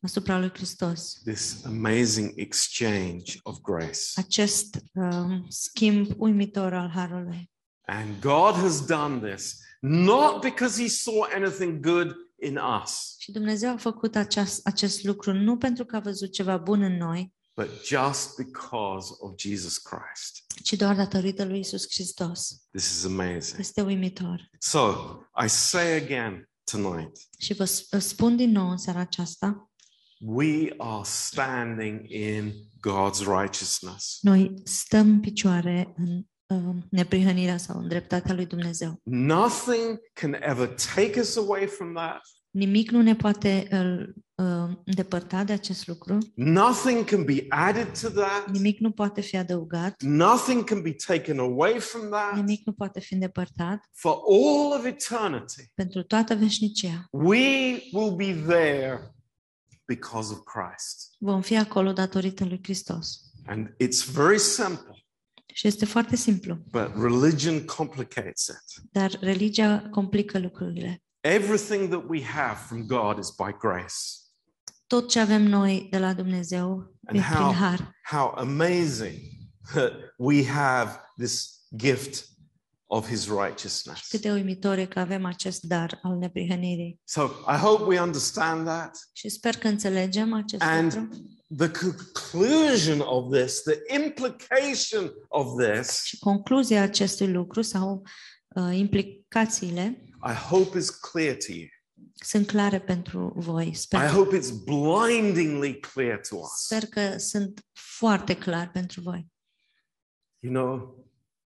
asupra 0.00 0.38
lui 0.38 0.50
Hristos. 0.50 1.20
This 1.24 1.64
amazing 1.64 2.32
exchange 2.36 3.38
of 3.42 3.58
grace. 3.60 4.00
Acest 4.14 4.78
um, 4.94 5.46
schimb 5.48 6.10
uimitor 6.16 6.72
al 6.74 6.88
harului. 6.88 7.50
And 7.86 8.20
God 8.20 8.54
has 8.54 8.86
done 8.86 9.30
this 9.32 9.58
not 9.80 10.40
because 10.40 10.82
he 10.82 10.88
saw 10.88 11.26
anything 11.34 11.80
good 11.80 12.14
in 12.42 12.58
us, 12.82 13.14
Și 13.18 13.30
Dumnezeu 13.32 13.70
a 13.72 13.76
făcut 13.76 14.16
aceast, 14.16 14.66
acest 14.66 15.04
lucru 15.04 15.32
nu 15.32 15.56
pentru 15.56 15.84
că 15.84 15.96
a 15.96 16.00
văzut 16.00 16.32
ceva 16.32 16.56
bun 16.56 16.82
în 16.82 16.96
noi, 16.96 17.34
but 17.56 17.68
just 17.84 18.36
because 18.36 19.08
of 19.18 19.32
Jesus 19.36 19.76
Christ. 19.78 20.44
ci 20.62 20.72
doar 20.72 20.96
datorită 20.96 21.44
lui 21.44 21.58
Isus 21.58 21.86
Hristos. 21.90 22.48
This 22.70 22.90
is 22.96 23.04
amazing. 23.04 23.58
Este 23.58 23.80
uimitor. 23.82 24.48
So 24.58 24.92
I 25.44 25.48
say 25.48 25.96
again 25.96 26.48
tonight, 26.70 27.16
Și 27.38 27.52
vă 27.54 27.64
s- 27.64 27.86
vă 27.90 27.98
spun 27.98 28.36
din 28.36 28.50
nou 28.50 28.70
în 28.70 28.76
seara 28.76 29.00
aceasta, 29.00 29.67
we 30.20 30.74
are 30.78 31.00
standing 31.04 32.10
in 32.10 32.52
God's 32.88 33.18
righteousness. 33.40 34.18
noi 34.20 34.54
stăm 34.64 35.08
în 35.08 35.20
picioare 35.20 35.94
în 35.96 36.22
um, 36.46 36.86
neprihănirea 36.90 37.56
sau 37.56 37.78
în 37.80 37.88
dreptatea 37.88 38.34
lui 38.34 38.46
Dumnezeu. 38.46 39.00
Nothing 39.02 39.98
can 40.12 40.36
ever 40.40 40.68
take 40.94 41.20
us 41.20 41.36
away 41.36 41.66
from 41.66 41.94
that. 41.94 42.20
Nimic 42.50 42.90
nu 42.90 43.02
ne 43.02 43.14
poate 43.14 43.68
uh, 43.72 44.08
uh, 44.46 44.70
îndepărta 44.84 45.44
de 45.44 45.52
acest 45.52 45.86
lucru, 45.86 46.18
Nothing 46.34 47.04
can 47.04 47.24
be 47.24 47.44
added 47.48 48.00
to 48.00 48.08
that. 48.08 48.50
nimic 48.52 48.78
nu 48.78 48.90
poate 48.90 49.20
fi 49.20 49.36
adăugat, 49.36 50.02
Nothing 50.02 50.64
can 50.64 50.82
be 50.82 50.94
taken 51.06 51.38
away 51.38 51.78
from 51.78 52.10
that. 52.10 52.34
nimic 52.36 52.66
nu 52.66 52.72
poate 52.72 53.00
fi 53.00 53.12
îndepărtat 53.14 53.80
For 53.92 54.12
all 54.30 54.78
of 54.78 54.84
eternity, 54.84 55.70
pentru 55.74 56.02
toată 56.02 56.34
veșnicia. 56.34 57.06
we 57.10 57.38
will 57.92 58.14
be 58.16 58.32
there 58.46 59.12
because 59.88 60.32
of 60.32 60.38
Christ. 60.44 61.14
Vom 61.18 61.40
fi 61.40 61.56
acolo 61.56 61.92
datorită 61.92 62.44
lui 62.44 62.58
Hristos. 62.62 63.20
And 63.46 63.68
it's 63.68 64.10
very 64.12 64.38
simple, 64.38 65.04
Și 65.54 65.66
este 65.66 65.84
foarte 65.84 66.16
simplu, 66.16 66.54
but 66.70 66.90
religion 66.94 67.64
complicates 67.64 68.46
it. 68.46 68.82
dar 68.92 69.10
religia 69.20 69.88
complică 69.90 70.38
lucrurile. 70.38 71.02
Everything 71.20 71.88
that 71.88 72.04
we 72.08 72.22
have 72.24 72.58
from 72.66 72.86
God 72.86 73.18
is 73.18 73.30
by 73.30 73.56
grace. 73.58 73.94
Tot 74.86 75.08
ce 75.08 75.20
avem 75.20 75.42
noi 75.42 75.86
de 75.90 75.98
la 75.98 76.12
Dumnezeu 76.14 76.94
And 77.06 77.18
e 77.18 77.20
how- 77.22 77.34
prin 77.48 77.56
har. 77.58 77.92
How 78.10 78.32
amazing 78.36 79.18
that 79.74 79.92
we 80.18 80.44
have 80.46 81.00
this 81.16 81.60
gift 81.76 82.26
of 82.90 83.08
his 83.08 83.26
righteousness. 83.28 84.08
Cât 84.08 84.20
de 84.20 84.32
uimitor 84.32 84.78
e 84.78 84.86
că 84.86 84.98
avem 84.98 85.24
acest 85.24 85.62
dar 85.62 85.98
al 86.02 86.16
neprihănirii. 86.16 87.00
So 87.04 87.22
I 87.24 87.56
hope 87.56 87.82
we 87.84 88.00
understand 88.00 88.66
that. 88.66 89.08
Și 89.12 89.28
sper 89.28 89.56
că 89.56 89.68
înțelegem 89.68 90.32
acest 90.32 90.62
And 90.62 90.94
lucru. 90.94 91.36
the 91.56 91.70
conclusion 91.70 93.00
of 93.00 93.32
this, 93.38 93.62
the 93.62 93.94
implication 94.04 95.12
of 95.28 95.46
this, 95.62 96.02
Și 96.02 96.18
concluzia 96.18 96.82
acestui 96.82 97.32
lucru 97.32 97.62
sau 97.62 98.02
uh, 98.48 98.76
implicațiile 98.78 100.02
I 100.28 100.32
hope 100.32 100.78
is 100.78 100.90
clear 100.90 101.34
to 101.34 101.52
you. 101.52 101.66
sunt 102.14 102.46
clare 102.46 102.80
pentru 102.80 103.32
voi. 103.36 103.66
I 103.68 103.74
Sper, 103.74 104.08
hope 104.08 104.38
it's 104.38 104.50
blindingly 104.64 105.80
clear 105.80 106.20
to 106.28 106.36
us. 106.36 106.48
sper 106.64 106.84
că 106.86 107.18
sunt 107.18 107.60
foarte 107.72 108.36
clar 108.36 108.70
pentru 108.70 109.00
voi. 109.00 109.26
You 110.38 110.52
know, 110.52 111.06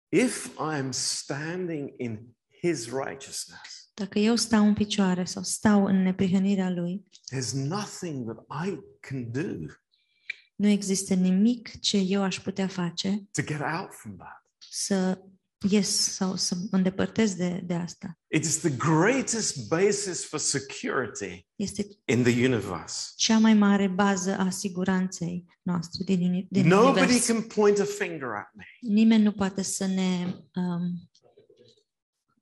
if 0.09 0.51
I'm 0.59 0.93
standing 0.93 1.95
in 1.97 2.19
his 2.61 2.87
righteousness, 2.87 3.91
Dacă 3.95 4.19
eu 4.19 4.37
stau 4.37 4.67
în 4.67 4.75
picioare 4.75 5.25
sau 5.25 5.43
stau 5.43 5.85
în 5.85 6.03
neprihănirea 6.03 6.71
lui, 6.71 7.05
there's 7.35 7.53
nothing 7.53 8.33
that 8.33 8.67
I 8.67 8.79
can 9.01 9.31
do 9.33 9.73
nu 10.59 10.67
există 10.67 11.15
nimic 11.15 11.81
ce 11.81 11.97
eu 11.97 12.23
aș 12.23 12.41
putea 12.41 12.67
face 12.67 13.23
to 13.33 13.43
get 13.43 13.61
out 13.61 13.93
from 13.93 14.17
that. 14.17 14.45
să 14.71 15.23
ies 15.71 15.89
sau 16.13 16.37
să 16.37 16.55
mă 16.55 16.77
îndepărtez 16.77 17.35
de, 17.35 17.63
de 17.65 17.75
asta. 17.75 18.19
It 18.29 18.45
is 18.45 18.59
the 18.59 18.71
greatest 18.71 19.69
basis 19.69 20.25
for 20.25 20.39
security 20.39 21.47
Este 21.57 21.87
in 22.05 22.23
the 22.23 22.45
universe. 22.47 23.13
cea 23.17 23.39
mai 23.39 23.55
mare 23.55 23.87
bază 23.89 24.37
a 24.39 24.51
siguranței 24.51 25.45
noastre 25.63 26.05
din, 26.05 26.21
uni- 26.33 26.47
din 26.51 26.67
Nobody 26.67 26.99
univers. 27.01 27.27
can 27.27 27.43
point 27.43 27.79
a 27.79 27.85
finger 27.85 28.29
at 28.29 28.51
me. 28.55 28.65
Nimeni 28.81 29.23
nu 29.23 29.33
poate 29.33 29.63
să 29.63 29.87
ne 29.87 30.35
um, 30.55 31.09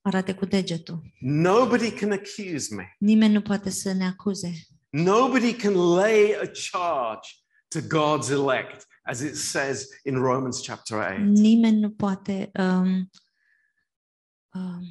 arate 0.03 0.35
cu 0.35 0.45
degetul. 0.45 1.03
Nobody 1.21 1.91
can 1.91 2.13
accuse 2.13 2.75
me. 2.75 2.95
Nimeni 2.99 3.33
nu 3.33 3.43
poate 3.43 3.71
să 3.71 3.93
ne 3.93 4.05
acuze. 4.07 4.53
Nobody 4.91 5.53
can 5.55 5.73
lay 5.75 6.33
a 6.43 6.51
charge 6.71 7.29
to 7.69 7.79
God's 7.81 8.31
elect, 8.31 8.87
as 9.07 9.21
it 9.21 9.37
says 9.37 9.89
in 10.05 10.15
Romans 10.17 10.61
chapter 10.63 10.99
8. 10.99 11.19
Nimeni 11.19 11.79
nu 11.81 11.91
poate 11.91 12.51
um, 12.59 13.11
um, 14.55 14.83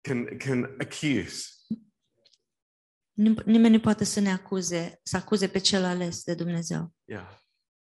Can, 0.00 0.24
can 0.38 0.76
accuse. 0.80 1.46
nim- 3.12 3.42
nimeni 3.44 3.74
nu 3.74 3.80
poate 3.80 4.04
să 4.04 4.20
ne 4.20 4.30
acuze, 4.32 5.00
să 5.02 5.16
acuze 5.16 5.48
pe 5.48 5.58
cel 5.58 5.84
ales 5.84 6.22
de 6.22 6.34
Dumnezeu. 6.34 6.92
Yeah. 7.04 7.42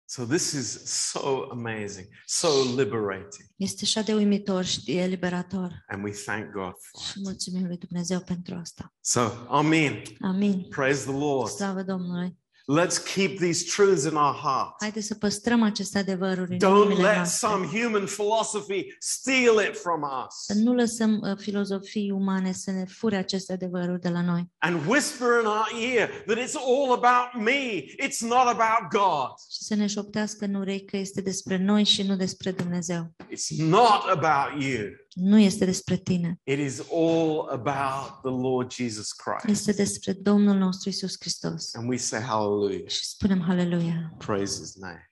So 0.08 0.26
this 0.26 0.52
is 0.52 0.84
so 1.10 1.48
amazing, 1.52 2.08
so 2.26 2.48
liberating. 2.76 3.50
Este 3.56 3.82
așa 3.84 4.02
de 4.02 4.14
uimitor 4.14 4.64
și 4.64 4.84
de 4.84 4.92
eliberator. 4.94 5.84
And 5.88 6.04
we 6.04 6.12
thank 6.12 6.52
God 6.52 6.74
for 6.80 7.02
Și 7.02 7.18
it. 7.18 7.24
mulțumim 7.24 7.66
lui 7.68 7.78
Dumnezeu 7.78 8.20
pentru 8.22 8.56
asta. 8.56 8.94
So, 9.02 9.20
Amen. 9.48 10.02
Amin. 10.22 10.68
Praise 10.70 11.04
the 11.04 11.18
Lord. 11.18 11.52
Slavă 11.52 11.84
Domnului. 11.84 12.38
Let's 12.68 12.98
keep 13.14 13.38
these 13.40 13.64
truths 13.76 14.04
in 14.06 14.16
our 14.16 14.34
heart. 14.36 14.76
Haideți 14.80 15.08
să 15.08 15.16
păstrăm 15.16 15.62
aceste 15.64 15.98
adevăruri 15.98 16.52
în 16.52 16.58
Don't 16.58 16.86
inimile 16.86 17.08
let 17.08 17.16
noastre. 17.16 17.48
some 17.48 17.66
human 17.66 18.06
philosophy 18.06 18.86
steal 19.00 19.66
it 19.70 19.78
from 19.78 20.02
us 20.02 20.36
Să 20.46 20.54
nu 20.54 20.74
lăsăm 20.74 21.20
uh, 21.22 21.38
filozofii 21.38 22.12
umane 22.12 22.52
să 22.52 22.72
ne 22.72 22.86
fure 22.86 23.16
aceste 23.16 23.54
adevăruri 23.54 24.02
de 24.02 24.10
la 24.10 24.22
noi 24.22 24.44
and 24.58 24.88
whisper 24.88 25.28
in 25.42 25.46
our 25.46 25.68
ear 25.96 26.10
that 26.26 26.38
it's 26.38 26.56
all 26.56 26.92
about 26.94 27.44
me, 27.46 27.84
it's 28.06 28.20
not 28.20 28.48
about 28.48 28.90
God. 28.90 29.30
și 29.52 29.64
să 29.64 29.76
ne 29.76 29.88
șoptească 29.88 30.46
în 30.46 30.54
urechi 30.54 30.86
că 30.86 30.98
este 30.98 31.22
despre 31.22 31.58
noi 31.58 31.84
și 31.84 32.04
nu 32.04 32.16
despre 32.16 32.52
Dumnezeu. 32.52 33.12
It's 33.32 33.58
not 33.58 34.02
about 34.10 34.62
you, 34.64 34.84
Nu 35.16 35.40
este 35.40 35.66
despre 35.66 35.96
tine. 35.98 36.40
it 36.44 36.60
is 36.60 36.80
all 36.80 37.48
about 37.52 38.22
the 38.22 38.42
Lord 38.48 38.72
Jesus 38.74 39.12
Christ. 39.12 39.46
Este 39.48 39.72
despre 39.72 40.14
Domnul 40.14 40.56
nostru 40.58 40.90
Isus 40.90 41.16
Hristos. 41.20 41.74
And 41.74 41.90
we 41.90 41.98
say 41.98 42.22
hallelujah. 42.22 42.88
Și 42.88 43.06
spunem 43.06 43.42
Haleluia. 43.42 44.14
Praise 44.18 44.60
his 44.60 44.76
name. 44.76 45.12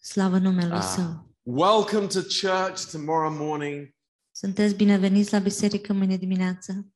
Slavă 0.00 0.38
numelui 0.38 0.76
Ah. 0.78 0.92
Său. 0.96 1.34
Welcome 1.42 2.06
to 2.06 2.20
church 2.20 2.90
tomorrow 2.90 3.32
morning. 3.46 3.94
Sunteți 4.30 4.74
bineveniți 4.74 5.32
la 5.32 5.38
biserică 5.38 5.92
mâine 5.92 6.16
dimineață. 6.16 6.86